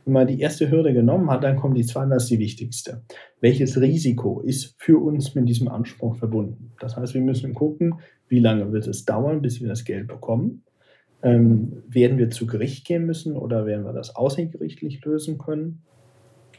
Wenn 0.03 0.13
man 0.13 0.27
die 0.27 0.39
erste 0.39 0.69
Hürde 0.69 0.93
genommen 0.93 1.29
hat, 1.29 1.43
dann 1.43 1.55
kommt 1.55 1.77
die 1.77 1.85
zweite, 1.85 2.09
das 2.09 2.23
ist 2.23 2.31
die 2.31 2.39
wichtigste. 2.39 3.03
Welches 3.39 3.79
Risiko 3.79 4.41
ist 4.41 4.75
für 4.77 4.97
uns 4.97 5.35
mit 5.35 5.47
diesem 5.47 5.69
Anspruch 5.69 6.17
verbunden? 6.17 6.73
Das 6.79 6.97
heißt, 6.97 7.13
wir 7.13 7.21
müssen 7.21 7.53
gucken, 7.53 7.95
wie 8.27 8.39
lange 8.39 8.71
wird 8.71 8.87
es 8.87 9.05
dauern, 9.05 9.41
bis 9.41 9.61
wir 9.61 9.69
das 9.69 9.85
Geld 9.85 10.07
bekommen. 10.07 10.63
Ähm, 11.23 11.83
werden 11.87 12.17
wir 12.17 12.31
zu 12.31 12.47
Gericht 12.47 12.85
gehen 12.85 13.05
müssen 13.05 13.37
oder 13.37 13.65
werden 13.65 13.85
wir 13.85 13.93
das 13.93 14.15
außergerichtlich 14.15 15.05
lösen 15.05 15.37
können? 15.37 15.83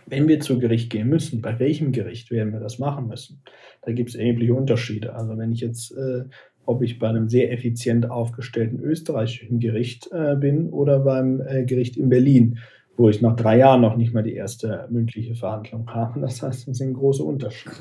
Wenn 0.06 0.28
wir 0.28 0.40
zu 0.40 0.58
Gericht 0.58 0.90
gehen 0.90 1.08
müssen, 1.08 1.40
bei 1.40 1.58
welchem 1.58 1.92
Gericht 1.92 2.30
werden 2.30 2.52
wir 2.52 2.60
das 2.60 2.78
machen 2.78 3.08
müssen? 3.08 3.42
Da 3.82 3.92
gibt 3.92 4.10
es 4.10 4.14
erhebliche 4.14 4.54
Unterschiede. 4.54 5.14
Also 5.14 5.36
wenn 5.38 5.52
ich 5.52 5.60
jetzt, 5.60 5.92
äh, 5.92 6.24
ob 6.66 6.82
ich 6.82 6.98
bei 6.98 7.08
einem 7.08 7.28
sehr 7.28 7.52
effizient 7.52 8.10
aufgestellten 8.10 8.80
österreichischen 8.80 9.60
Gericht 9.60 10.10
äh, 10.12 10.36
bin 10.36 10.70
oder 10.70 11.00
beim 11.00 11.40
äh, 11.40 11.64
Gericht 11.64 11.96
in 11.96 12.08
Berlin, 12.08 12.58
wo 12.96 13.08
ich 13.08 13.22
nach 13.22 13.36
drei 13.36 13.58
Jahren 13.58 13.80
noch 13.80 13.96
nicht 13.96 14.12
mal 14.12 14.22
die 14.22 14.34
erste 14.34 14.86
mündliche 14.90 15.34
Verhandlung 15.34 15.88
habe. 15.88 16.20
Das 16.20 16.42
heißt, 16.42 16.68
das 16.68 16.76
sind 16.76 16.94
große 16.94 17.22
Unterschiede. 17.22 17.76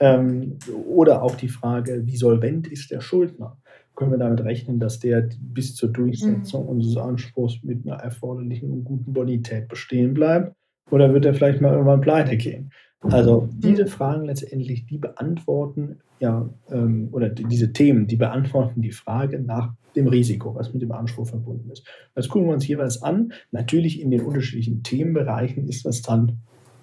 Ähm, 0.00 0.58
oder 0.86 1.22
auch 1.22 1.34
die 1.36 1.48
Frage, 1.48 2.06
wie 2.06 2.16
solvent 2.16 2.66
ist 2.66 2.90
der 2.90 3.00
Schuldner? 3.00 3.56
Können 3.94 4.10
wir 4.10 4.18
damit 4.18 4.42
rechnen, 4.42 4.80
dass 4.80 4.98
der 4.98 5.28
bis 5.40 5.76
zur 5.76 5.90
Durchsetzung 5.90 6.64
mhm. 6.64 6.68
unseres 6.68 6.96
Anspruchs 6.96 7.62
mit 7.62 7.86
einer 7.86 7.96
erforderlichen 7.96 8.70
und 8.70 8.84
guten 8.84 9.12
Bonität 9.12 9.68
bestehen 9.68 10.14
bleibt? 10.14 10.54
Oder 10.90 11.12
wird 11.12 11.24
er 11.24 11.34
vielleicht 11.34 11.60
mal 11.60 11.72
irgendwann 11.72 12.00
pleite 12.00 12.36
gehen? 12.36 12.70
Also 13.00 13.48
diese 13.52 13.86
Fragen 13.86 14.24
letztendlich, 14.24 14.86
die 14.86 14.98
beantworten 14.98 16.00
ja, 16.20 16.48
ähm, 16.70 17.08
oder 17.12 17.28
diese 17.28 17.72
Themen, 17.72 18.06
die 18.06 18.16
beantworten 18.16 18.80
die 18.80 18.92
Frage 18.92 19.40
nach 19.40 19.74
dem 19.94 20.06
Risiko, 20.06 20.54
was 20.54 20.72
mit 20.72 20.82
dem 20.82 20.92
Anspruch 20.92 21.28
verbunden 21.28 21.70
ist. 21.70 21.86
Das 22.14 22.28
gucken 22.28 22.48
wir 22.48 22.54
uns 22.54 22.66
jeweils 22.66 23.02
an. 23.02 23.32
Natürlich 23.52 24.00
in 24.00 24.10
den 24.10 24.22
unterschiedlichen 24.22 24.82
Themenbereichen 24.82 25.68
ist 25.68 25.84
das 25.84 26.02
dann 26.02 26.38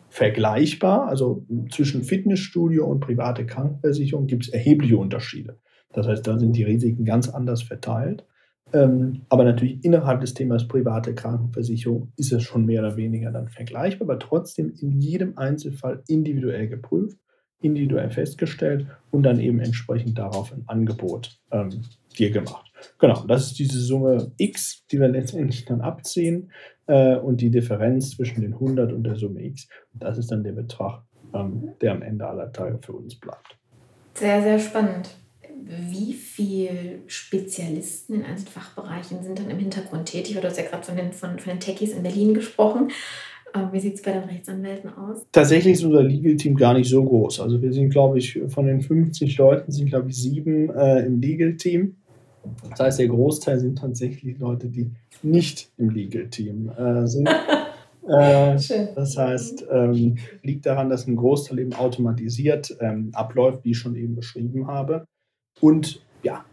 vergleichbar. 0.10 1.08
Also 1.08 1.46
zwischen 1.72 2.04
Fitnessstudio 2.04 2.86
und 2.86 3.00
private 3.00 3.46
Krankenversicherung 3.46 4.28
gibt 4.28 4.44
es 4.44 4.50
erhebliche 4.50 4.98
Unterschiede. 4.98 5.58
Das 5.94 6.08
heißt, 6.08 6.26
da 6.26 6.38
sind 6.38 6.56
die 6.56 6.64
Risiken 6.64 7.04
ganz 7.04 7.28
anders 7.28 7.64
verteilt. 7.64 8.26
Ähm, 8.74 9.24
aber 9.30 9.44
natürlich 9.44 9.84
innerhalb 9.84 10.22
des 10.22 10.34
Themas 10.34 10.68
private 10.68 11.14
Krankenversicherung 11.14 12.12
ist 12.16 12.32
es 12.32 12.44
schon 12.44 12.66
mehr 12.66 12.82
oder 12.82 12.96
weniger 12.96 13.32
dann 13.32 13.50
vergleichbar, 13.50 14.10
aber 14.10 14.20
trotzdem 14.20 14.74
in 14.80 15.02
jedem 15.02 15.38
Einzelfall 15.38 16.04
individuell 16.08 16.68
geprüft, 16.68 17.18
individuell 17.60 18.10
festgestellt 18.10 18.88
und 19.12 19.24
dann 19.24 19.40
eben 19.40 19.60
entsprechend 19.60 20.18
darauf 20.18 20.54
ein 20.54 20.64
Angebot 20.68 21.40
ähm, 21.52 21.82
dir 22.18 22.32
gemacht. 22.32 22.72
Genau, 22.98 23.26
das 23.28 23.48
ist 23.48 23.60
diese 23.60 23.80
Summe 23.80 24.32
X, 24.38 24.86
die 24.92 25.00
wir 25.00 25.10
letztendlich 25.10 25.66
dann 25.66 25.82
abziehen 25.82 26.52
äh, 26.88 27.16
und 27.18 27.42
die 27.42 27.52
Differenz 27.52 28.12
zwischen 28.12 28.42
den 28.42 28.54
100 28.54 28.94
und 28.94 29.04
der 29.04 29.16
Summe 29.16 29.44
X. 29.44 29.68
Das 29.94 30.18
ist 30.18 30.32
dann 30.32 30.44
der 30.44 30.54
Betrag, 30.54 31.04
ähm, 31.34 31.74
der 31.82 31.92
am 31.92 32.02
Ende 32.02 32.26
aller 32.26 32.52
Tage 32.52 32.80
für 32.82 32.94
uns 32.94 33.20
bleibt. 33.20 33.58
Sehr, 34.16 34.42
sehr 34.42 34.60
spannend 34.60 35.10
wie 35.66 36.14
viele 36.14 37.00
Spezialisten 37.08 38.16
in 38.16 38.24
einzelnen 38.24 38.52
Fachbereichen 38.52 39.24
sind 39.24 39.40
dann 39.40 39.50
im 39.50 39.60
Hintergrund 39.60 40.06
tätig? 40.06 40.36
Du 40.36 40.44
hast 40.44 40.58
ja 40.58 40.64
gerade 40.64 40.84
von 40.84 40.96
den, 40.96 41.12
von, 41.12 41.40
von 41.40 41.54
den 41.54 41.60
Techies 41.60 41.94
in 41.94 42.04
Berlin 42.04 42.34
gesprochen. 42.34 42.92
Ähm, 43.54 43.70
wie 43.72 43.80
sieht 43.80 43.96
es 43.96 44.02
bei 44.02 44.12
den 44.12 44.24
Rechtsanwälten 44.24 44.94
aus? 44.94 45.26
Tatsächlich 45.32 45.74
ist 45.74 45.84
unser 45.84 46.04
Legal-Team 46.04 46.56
gar 46.56 46.74
nicht 46.74 46.90
so 46.90 47.04
groß. 47.04 47.42
Also 47.42 47.62
wir 47.62 47.74
sind, 47.74 47.90
glaube 47.90 48.18
ich, 48.18 48.40
von 48.48 48.66
den 48.66 48.82
50 48.82 49.38
Leuten 49.38 49.72
sind, 49.72 49.88
glaube 49.88 50.10
ich, 50.10 50.16
sieben 50.16 50.70
äh, 50.70 51.06
im 51.06 51.20
Legal-Team. 51.20 51.96
Das 52.70 52.80
heißt, 52.80 53.00
der 53.00 53.08
Großteil 53.08 53.60
sind 53.60 53.78
tatsächlich 53.78 54.40
Leute, 54.40 54.68
die 54.68 54.92
nicht 55.22 55.72
im 55.78 55.90
Legal-Team 55.90 56.72
äh, 56.78 57.08
sind. 57.08 57.30
Äh, 58.04 58.58
das 58.96 59.16
heißt, 59.16 59.68
ähm, 59.72 60.18
liegt 60.42 60.66
daran, 60.66 60.90
dass 60.90 61.06
ein 61.06 61.16
Großteil 61.16 61.60
eben 61.60 61.74
automatisiert 61.74 62.76
ähm, 62.82 63.12
abläuft, 63.14 63.64
wie 63.64 63.72
ich 63.72 63.78
schon 63.78 63.96
eben 63.96 64.16
beschrieben 64.16 64.66
habe. 64.66 65.06
Und 65.60 66.02
ja, 66.24 66.46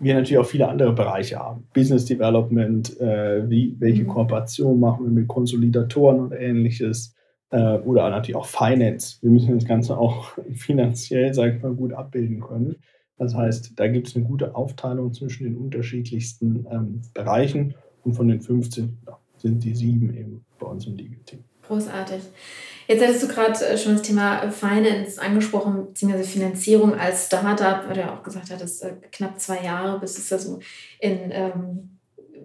wir 0.00 0.14
natürlich 0.14 0.38
auch 0.38 0.46
viele 0.46 0.68
andere 0.68 0.92
Bereiche 0.92 1.38
haben. 1.38 1.66
Business 1.74 2.04
Development, 2.04 3.00
äh, 3.00 3.48
wie, 3.48 3.76
welche 3.78 4.04
mhm. 4.04 4.08
Kooperation 4.08 4.78
machen 4.78 5.04
wir 5.04 5.10
mit 5.10 5.28
Konsolidatoren 5.28 6.20
und 6.20 6.32
ähnliches. 6.32 7.14
Äh, 7.50 7.78
oder 7.78 8.08
natürlich 8.10 8.36
auch 8.36 8.46
Finance. 8.46 9.18
Wir 9.22 9.30
müssen 9.30 9.54
das 9.54 9.64
Ganze 9.64 9.98
auch 9.98 10.38
finanziell, 10.54 11.34
sage 11.34 11.56
ich 11.56 11.62
mal, 11.62 11.74
gut 11.74 11.92
abbilden 11.92 12.40
können. 12.40 12.76
Das 13.16 13.34
heißt, 13.34 13.72
da 13.76 13.88
gibt 13.88 14.06
es 14.06 14.16
eine 14.16 14.24
gute 14.24 14.54
Aufteilung 14.54 15.12
zwischen 15.12 15.44
den 15.44 15.56
unterschiedlichsten 15.56 16.66
ähm, 16.70 17.02
Bereichen 17.14 17.74
und 18.04 18.12
von 18.12 18.28
den 18.28 18.40
15 18.40 18.98
ja, 19.06 19.18
sind 19.36 19.64
die 19.64 19.74
sieben 19.74 20.14
eben 20.14 20.44
bei 20.60 20.66
uns 20.66 20.86
im 20.86 20.96
Legal 20.96 21.18
Team. 21.24 21.40
Großartig. 21.68 22.22
Jetzt 22.88 23.02
hattest 23.02 23.22
du 23.22 23.28
gerade 23.28 23.66
äh, 23.66 23.76
schon 23.76 23.92
das 23.92 24.02
Thema 24.02 24.50
Finance 24.50 25.20
angesprochen, 25.20 25.88
beziehungsweise 25.88 26.24
Finanzierung 26.24 26.94
als 26.94 27.26
Startup, 27.26 27.86
weil 27.86 27.94
du 27.94 28.00
ja 28.00 28.14
auch 28.14 28.22
gesagt 28.22 28.50
hattest, 28.50 28.82
äh, 28.82 28.94
knapp 29.12 29.38
zwei 29.38 29.62
Jahre, 29.62 30.00
bis 30.00 30.16
es 30.16 30.28
da 30.30 30.38
so 30.38 30.58
in 30.98 31.30
ähm, 31.30 31.98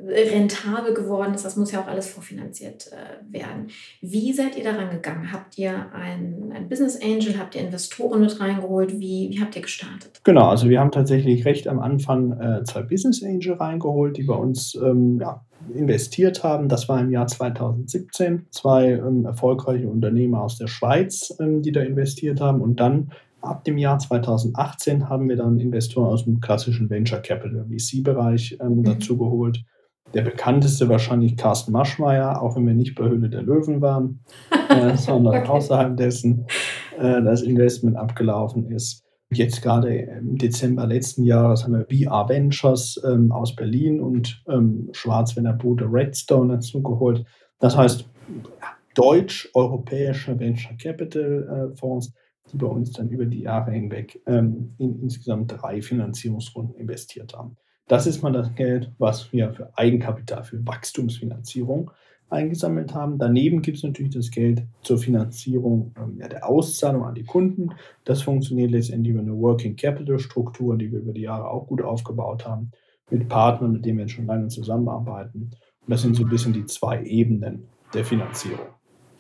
rentabel 0.06 0.94
geworden 0.94 1.34
ist. 1.34 1.46
Das 1.46 1.56
muss 1.56 1.72
ja 1.72 1.82
auch 1.82 1.88
alles 1.88 2.10
vorfinanziert 2.10 2.92
äh, 2.92 3.34
werden. 3.34 3.68
Wie 4.02 4.34
seid 4.34 4.58
ihr 4.58 4.66
daran 4.66 4.90
gegangen? 4.90 5.32
Habt 5.32 5.58
ihr 5.58 5.94
ein, 5.94 6.52
ein 6.54 6.68
Business 6.68 7.00
Angel, 7.02 7.38
habt 7.40 7.56
ihr 7.56 7.62
Investoren 7.62 8.20
mit 8.20 8.38
reingeholt? 8.40 9.00
Wie, 9.00 9.30
wie 9.32 9.40
habt 9.40 9.56
ihr 9.56 9.62
gestartet? 9.62 10.20
Genau, 10.26 10.50
also 10.50 10.68
wir 10.68 10.82
haben 10.82 10.92
tatsächlich 10.92 11.46
recht 11.46 11.70
am 11.70 11.80
Anfang 11.80 12.34
äh, 12.34 12.64
zwei 12.66 12.82
Business 12.82 13.24
Angel 13.24 13.54
reingeholt, 13.54 14.18
die 14.18 14.24
bei 14.24 14.36
uns 14.36 14.76
ähm, 14.76 15.20
ja, 15.22 15.46
investiert 15.74 16.44
haben. 16.44 16.70
Das 16.70 16.90
war 16.90 17.00
im 17.00 17.12
Jahr 17.12 17.28
2017. 17.28 18.48
Zwei 18.52 18.92
ähm, 18.92 19.26
erfolgreiche 19.26 19.88
Unternehmer 19.88 20.42
aus 20.42 20.58
der 20.58 20.68
Schweiz, 20.68 21.36
ähm, 21.40 21.62
die 21.62 21.72
da 21.72 21.82
investiert 21.82 22.42
haben. 22.42 22.62
Und 22.62 22.80
dann 22.80 23.12
ab 23.42 23.64
dem 23.64 23.78
Jahr 23.78 24.00
2018 24.00 25.10
haben 25.10 25.30
wir 25.30 25.36
dann 25.36 25.60
Investoren 25.60 26.08
aus 26.08 26.26
dem 26.26 26.40
klassischen 26.40 26.90
Venture 26.90 27.20
Capital 27.20 27.66
VC-Bereich 27.70 28.58
ähm, 28.62 28.78
mhm. 28.78 28.84
dazu 28.84 29.18
geholt. 29.18 29.64
Der 30.14 30.22
bekannteste 30.22 30.90
wahrscheinlich 30.90 31.38
Carsten 31.38 31.72
Maschmeyer, 31.72 32.42
auch 32.42 32.56
wenn 32.56 32.68
wir 32.68 32.76
nicht 32.76 32.96
bei 32.96 33.06
Höhle 33.06 33.30
der 33.30 33.42
Löwen 33.42 33.82
waren, 33.82 34.24
äh, 34.70 34.96
sondern 34.96 35.42
okay. 35.42 35.50
außerhalb 35.50 35.98
dessen 35.98 36.46
äh, 37.00 37.22
das 37.24 37.42
Investment 37.42 37.98
abgelaufen 37.98 38.72
ist. 38.72 39.04
Jetzt 39.34 39.62
gerade 39.62 39.96
im 39.96 40.38
Dezember 40.38 40.86
letzten 40.86 41.24
Jahres 41.24 41.64
haben 41.64 41.74
wir 41.74 42.08
VR 42.08 42.30
Ventures 42.30 43.02
ähm, 43.06 43.32
aus 43.32 43.56
Berlin 43.56 44.00
und 44.00 44.44
ähm, 44.48 44.90
Schwarzwälder 44.92 45.54
Bude 45.54 45.86
Redstone 45.86 46.56
dazu 46.56 46.82
geholt. 46.82 47.26
Das 47.60 47.78
heißt, 47.78 48.06
deutsch-europäische 48.96 50.40
Venture 50.40 50.78
Capital 50.78 51.72
äh, 51.74 51.76
Fonds, 51.76 52.14
die 52.52 52.58
bei 52.58 52.68
uns 52.68 52.92
dann 52.92 53.10
über 53.10 53.26
die 53.26 53.42
Jahre 53.42 53.72
hinweg 53.72 54.22
ähm, 54.28 54.76
in 54.78 55.02
insgesamt 55.02 55.52
drei 55.52 55.82
Finanzierungsrunden 55.82 56.76
investiert 56.76 57.34
haben. 57.34 57.58
Das 57.88 58.08
ist 58.08 58.22
mal 58.22 58.32
das 58.32 58.54
Geld, 58.56 58.92
was 58.98 59.34
wir 59.34 59.52
für 59.54 59.78
Eigenkapital, 59.78 60.44
für 60.44 60.66
Wachstumsfinanzierung 60.66 61.92
eingesammelt 62.34 62.94
haben. 62.94 63.18
Daneben 63.18 63.62
gibt 63.62 63.78
es 63.78 63.84
natürlich 63.84 64.14
das 64.14 64.32
Geld 64.32 64.64
zur 64.82 64.98
Finanzierung 64.98 65.94
ähm, 65.98 66.18
ja, 66.20 66.28
der 66.28 66.48
Auszahlung 66.48 67.04
an 67.04 67.16
die 67.16 67.24
Kunden. 67.24 67.70
Das 68.04 68.22
funktioniert 68.22 68.72
letztendlich 68.72 69.14
über 69.14 69.22
eine 69.22 69.38
Working 69.38 69.76
Capital 69.76 70.20
Struktur, 70.20 70.78
die 70.78 70.92
wir 70.92 71.00
über 71.00 71.14
die 71.14 71.22
Jahre 71.22 71.50
auch 71.50 71.68
gut 71.68 71.82
aufgebaut 71.82 72.46
haben, 72.46 72.72
mit 73.10 73.30
Partnern, 73.30 73.74
mit 73.74 73.86
denen 73.86 74.00
wir 74.00 74.10
schon 74.10 74.26
lange 74.26 74.48
zusammenarbeiten. 74.50 75.52
Und 75.86 75.92
das 75.92 76.02
sind 76.02 76.16
so 76.16 76.24
ein 76.24 76.30
bisschen 76.30 76.54
die 76.54 76.66
zwei 76.66 77.04
Ebenen 77.04 77.68
der 77.94 78.04
Finanzierung. 78.04 78.68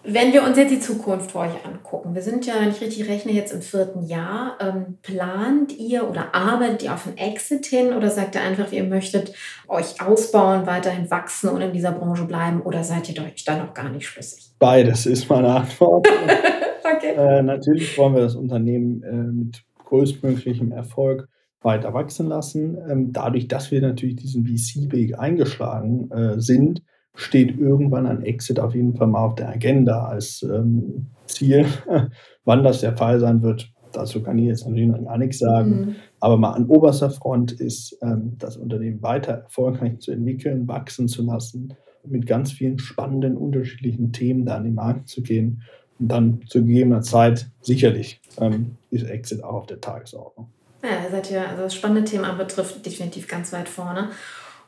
Wenn 0.05 0.33
wir 0.33 0.43
uns 0.43 0.57
jetzt 0.57 0.71
die 0.71 0.81
Zukunft 0.81 1.31
für 1.31 1.39
euch 1.39 1.65
angucken, 1.65 2.13
wir 2.13 2.21
sind 2.21 2.45
ja, 2.45 2.55
wenn 2.59 2.69
ich 2.69 2.81
richtig 2.81 3.07
rechne, 3.07 3.31
jetzt 3.31 3.53
im 3.53 3.61
vierten 3.61 4.03
Jahr. 4.03 4.57
Ähm, 4.59 4.97
plant 5.01 5.77
ihr 5.77 6.09
oder 6.09 6.35
arbeitet 6.35 6.83
ihr 6.83 6.93
auf 6.93 7.07
einen 7.07 7.17
Exit 7.17 7.65
hin 7.65 7.93
oder 7.93 8.09
sagt 8.09 8.35
ihr 8.35 8.41
einfach, 8.41 8.69
ihr 8.73 8.83
möchtet 8.83 9.33
euch 9.69 10.01
ausbauen, 10.05 10.65
weiterhin 10.65 11.09
wachsen 11.09 11.49
und 11.49 11.61
in 11.61 11.71
dieser 11.71 11.93
Branche 11.93 12.25
bleiben 12.25 12.61
oder 12.61 12.83
seid 12.83 13.09
ihr 13.09 13.23
euch 13.23 13.45
da 13.45 13.57
noch 13.57 13.73
gar 13.73 13.89
nicht 13.89 14.05
schlüssig? 14.05 14.51
Beides 14.59 15.05
ist 15.05 15.29
meine 15.29 15.55
Antwort. 15.55 16.05
okay. 16.83 17.13
Äh, 17.15 17.41
natürlich 17.41 17.97
wollen 17.97 18.15
wir 18.15 18.23
das 18.23 18.35
Unternehmen 18.35 19.03
äh, 19.03 19.13
mit 19.13 19.63
größtmöglichem 19.85 20.73
Erfolg 20.73 21.29
weiter 21.61 21.93
wachsen 21.93 22.27
lassen. 22.27 22.77
Ähm, 22.89 23.13
dadurch, 23.13 23.47
dass 23.47 23.71
wir 23.71 23.81
natürlich 23.81 24.17
diesen 24.17 24.45
VC-Weg 24.45 25.17
eingeschlagen 25.17 26.11
äh, 26.11 26.41
sind, 26.41 26.81
steht 27.15 27.59
irgendwann 27.59 28.07
ein 28.07 28.23
Exit 28.23 28.59
auf 28.59 28.73
jeden 28.73 28.95
Fall 28.95 29.07
mal 29.07 29.25
auf 29.25 29.35
der 29.35 29.49
Agenda 29.49 30.05
als 30.05 30.43
ähm, 30.43 31.07
Ziel. 31.27 31.65
Wann 32.45 32.63
das 32.63 32.81
der 32.81 32.97
Fall 32.97 33.19
sein 33.19 33.41
wird, 33.41 33.71
dazu 33.91 34.21
kann 34.21 34.37
ich 34.39 34.45
jetzt 34.45 34.65
natürlich 34.65 34.89
noch 34.89 35.03
gar 35.03 35.17
nichts 35.17 35.39
sagen. 35.39 35.69
Mhm. 35.69 35.95
Aber 36.19 36.37
mal 36.37 36.51
an 36.51 36.65
oberster 36.67 37.09
Front 37.09 37.51
ist, 37.51 37.97
ähm, 38.01 38.33
das 38.39 38.57
Unternehmen 38.57 39.01
weiter 39.01 39.33
erfolgreich 39.33 39.99
zu 39.99 40.11
entwickeln, 40.11 40.67
wachsen 40.67 41.07
zu 41.07 41.23
lassen, 41.23 41.73
mit 42.05 42.27
ganz 42.27 42.51
vielen 42.51 42.79
spannenden, 42.79 43.37
unterschiedlichen 43.37 44.11
Themen 44.11 44.45
da 44.45 44.55
an 44.55 44.65
den 44.65 44.75
Markt 44.75 45.07
zu 45.07 45.21
gehen. 45.21 45.61
Und 45.99 46.07
dann 46.09 46.41
zu 46.47 46.65
gegebener 46.65 47.01
Zeit 47.01 47.49
sicherlich 47.61 48.19
ähm, 48.39 48.77
ist 48.89 49.03
Exit 49.03 49.43
auch 49.43 49.53
auf 49.53 49.67
der 49.67 49.79
Tagesordnung. 49.79 50.47
Ja, 50.83 51.09
seid 51.09 51.31
ihr, 51.31 51.47
also 51.47 51.63
das 51.63 51.75
spannende 51.75 52.03
Thema 52.03 52.33
betrifft 52.33 52.85
definitiv 52.85 53.27
ganz 53.27 53.53
weit 53.53 53.69
vorne. 53.69 54.09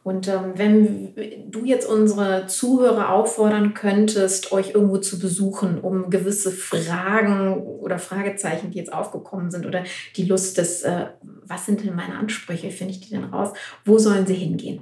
Und 0.06 0.28
ähm, 0.28 0.52
wenn 0.54 1.16
du 1.50 1.66
jetzt 1.66 1.90
unsere 1.90 2.46
Zuhörer 2.46 3.12
auffordern 3.12 3.74
könntest, 3.74 4.52
euch 4.52 4.76
irgendwo 4.76 5.00
zu 5.00 5.18
besuchen, 5.18 5.80
um 5.80 6.12
gewisse 6.12 6.52
Fragen 6.52 7.58
oder 7.58 7.98
Fragezeichen, 7.98 8.70
die 8.70 8.78
jetzt 8.78 8.94
aufgekommen 8.94 9.50
sind, 9.50 9.66
oder 9.66 9.84
die 10.16 10.26
Lust 10.26 10.60
des, 10.60 10.84
äh, 10.84 11.08
was 11.48 11.66
sind 11.66 11.84
denn 11.84 11.96
meine 11.96 12.20
Ansprüche, 12.20 12.70
finde 12.70 12.94
ich 12.94 13.00
die 13.00 13.16
denn 13.16 13.24
raus, 13.24 13.54
wo 13.84 13.98
sollen 13.98 14.28
sie 14.28 14.36
hingehen? 14.36 14.82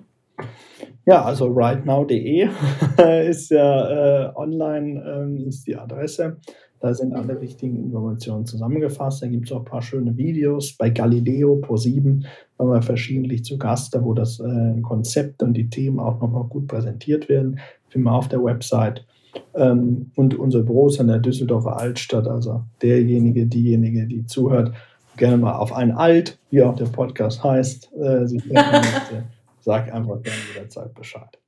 Ja, 1.06 1.24
also 1.24 1.46
rightnow.de 1.46 2.50
ist 3.30 3.50
ja 3.50 4.26
äh, 4.26 4.36
online, 4.36 5.38
äh, 5.40 5.48
ist 5.48 5.66
die 5.66 5.78
Adresse. 5.78 6.36
Da 6.84 6.94
sind 6.94 7.16
alle 7.16 7.40
wichtigen 7.40 7.82
Informationen 7.82 8.46
zusammengefasst. 8.46 9.24
Da 9.24 9.28
gibt 9.28 9.46
es 9.46 9.54
auch 9.54 9.60
ein 9.60 9.66
paar 9.66 9.82
schöne 9.82 10.18
Videos. 10.18 10.74
Bei 10.74 10.90
Galileo 10.90 11.56
Pro 11.56 11.78
7 11.78 12.26
haben 12.60 12.70
wir 12.70 12.82
verschiedentlich 12.82 13.46
zu 13.46 13.58
Gast, 13.58 13.98
wo 14.02 14.14
das 14.14 14.42
äh, 14.42 14.82
Konzept 14.82 15.42
und 15.44 15.54
die 15.54 15.70
Themen 15.70 15.98
auch 15.98 16.20
nochmal 16.20 16.44
gut 16.44 16.68
präsentiert 16.68 17.30
werden. 17.30 17.62
Finden 17.88 18.08
wir 18.08 18.12
auf 18.12 18.28
der 18.28 18.44
Website. 18.44 19.06
Ähm, 19.56 20.12
und 20.18 20.38
unser 20.38 20.64
Büro 20.64 20.88
ist 20.90 21.00
in 21.00 21.08
der 21.08 21.20
Düsseldorfer 21.20 21.78
Altstadt. 21.78 22.28
Also 22.28 22.66
derjenige, 22.82 23.46
diejenige, 23.46 24.06
die 24.06 24.26
zuhört, 24.26 24.74
gerne 25.16 25.38
mal 25.38 25.56
auf 25.56 25.72
ein 25.72 25.94
Alt, 25.94 26.38
wie 26.52 26.64
auch 26.64 26.76
der 26.76 26.88
Podcast 26.88 27.42
heißt, 27.46 27.94
äh, 27.96 28.28
sich 28.28 28.44
sag 29.62 29.94
einfach 29.94 30.22
gerne 30.22 30.40
jederzeit 30.54 30.94
Bescheid. 30.94 31.40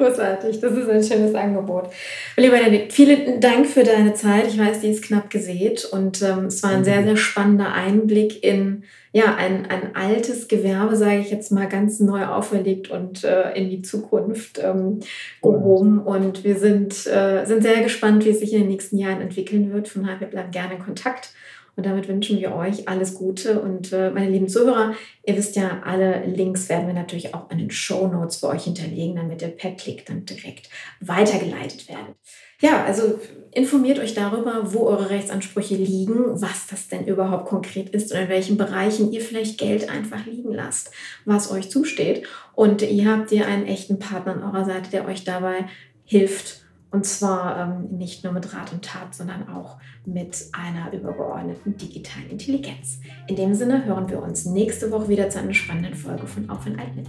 Großartig, 0.00 0.60
das 0.60 0.72
ist 0.72 0.88
ein 0.88 1.02
schönes 1.02 1.34
Angebot. 1.34 1.90
Lieber 2.38 2.56
Benedikt, 2.56 2.94
vielen 2.94 3.38
Dank 3.38 3.66
für 3.66 3.82
deine 3.82 4.14
Zeit. 4.14 4.46
Ich 4.46 4.58
weiß, 4.58 4.80
die 4.80 4.88
ist 4.88 5.04
knapp 5.04 5.28
gesät 5.28 5.84
und 5.84 6.22
ähm, 6.22 6.46
es 6.46 6.62
war 6.62 6.70
ein 6.70 6.84
sehr, 6.84 7.02
sehr 7.02 7.18
spannender 7.18 7.74
Einblick 7.74 8.42
in 8.42 8.84
ja, 9.12 9.34
ein, 9.34 9.66
ein 9.66 9.94
altes 9.94 10.48
Gewerbe, 10.48 10.96
sage 10.96 11.18
ich 11.18 11.30
jetzt 11.30 11.52
mal, 11.52 11.68
ganz 11.68 12.00
neu 12.00 12.24
auferlegt 12.24 12.90
und 12.90 13.24
äh, 13.24 13.52
in 13.52 13.68
die 13.68 13.82
Zukunft 13.82 14.58
ähm, 14.64 15.00
gehoben. 15.42 15.98
Und 15.98 16.44
wir 16.44 16.56
sind, 16.56 17.06
äh, 17.06 17.44
sind 17.44 17.62
sehr 17.62 17.82
gespannt, 17.82 18.24
wie 18.24 18.30
es 18.30 18.40
sich 18.40 18.54
in 18.54 18.60
den 18.60 18.68
nächsten 18.68 18.96
Jahren 18.96 19.20
entwickeln 19.20 19.70
wird. 19.70 19.88
Von 19.88 20.04
daher, 20.04 20.20
wir 20.20 20.28
bleiben 20.28 20.50
gerne 20.50 20.76
in 20.76 20.82
Kontakt. 20.82 21.34
Und 21.80 21.86
damit 21.86 22.08
wünschen 22.08 22.38
wir 22.38 22.54
euch 22.54 22.90
alles 22.90 23.14
Gute. 23.14 23.62
Und 23.62 23.90
äh, 23.90 24.10
meine 24.10 24.28
lieben 24.28 24.50
Zuhörer, 24.50 24.94
ihr 25.24 25.34
wisst 25.34 25.56
ja, 25.56 25.80
alle 25.82 26.26
Links 26.26 26.68
werden 26.68 26.86
wir 26.86 26.92
natürlich 26.92 27.34
auch 27.34 27.50
in 27.50 27.56
den 27.56 27.70
Show 27.70 28.06
Notes 28.06 28.36
für 28.36 28.48
euch 28.48 28.64
hinterlegen, 28.64 29.16
damit 29.16 29.40
ihr 29.40 29.48
per 29.48 29.70
Klick 29.70 30.04
dann 30.04 30.26
direkt 30.26 30.68
weitergeleitet 31.00 31.88
werdet. 31.88 32.16
Ja, 32.60 32.84
also 32.84 33.18
informiert 33.52 33.98
euch 33.98 34.12
darüber, 34.12 34.74
wo 34.74 34.88
eure 34.88 35.08
Rechtsansprüche 35.08 35.76
liegen, 35.76 36.38
was 36.38 36.66
das 36.66 36.88
denn 36.88 37.06
überhaupt 37.06 37.46
konkret 37.46 37.88
ist 37.88 38.12
und 38.12 38.18
in 38.18 38.28
welchen 38.28 38.58
Bereichen 38.58 39.10
ihr 39.10 39.22
vielleicht 39.22 39.56
Geld 39.56 39.88
einfach 39.88 40.26
liegen 40.26 40.52
lasst, 40.52 40.90
was 41.24 41.50
euch 41.50 41.70
zusteht. 41.70 42.26
Und 42.54 42.82
ihr 42.82 43.10
habt 43.10 43.32
ihr 43.32 43.46
einen 43.46 43.66
echten 43.66 43.98
Partner 43.98 44.34
an 44.34 44.42
eurer 44.42 44.66
Seite, 44.66 44.90
der 44.90 45.06
euch 45.06 45.24
dabei 45.24 45.64
hilft 46.04 46.60
und 46.90 47.06
zwar 47.06 47.56
ähm, 47.56 47.96
nicht 47.96 48.24
nur 48.24 48.32
mit 48.32 48.52
Rat 48.52 48.72
und 48.72 48.84
Tat, 48.84 49.14
sondern 49.14 49.48
auch 49.48 49.78
mit 50.04 50.48
einer 50.52 50.92
übergeordneten 50.92 51.76
digitalen 51.76 52.30
Intelligenz. 52.30 53.00
In 53.28 53.36
dem 53.36 53.54
Sinne 53.54 53.84
hören 53.84 54.08
wir 54.08 54.22
uns 54.22 54.46
nächste 54.46 54.90
Woche 54.90 55.08
wieder 55.08 55.30
zu 55.30 55.38
einer 55.38 55.54
spannenden 55.54 55.94
Folge 55.94 56.26
von 56.26 56.50
Auf 56.50 56.66
in 56.66 56.78
Alt 56.78 56.96
mit. 56.96 57.08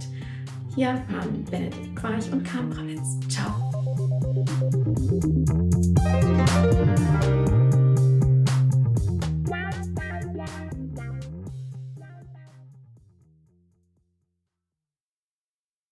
Hier 0.74 1.02
waren 1.10 1.44
Benedikt 1.50 1.96
Quarch 1.96 2.32
und 2.32 2.44
Karl 2.44 2.64
Bravitz. 2.66 3.18
Ciao. 3.28 3.52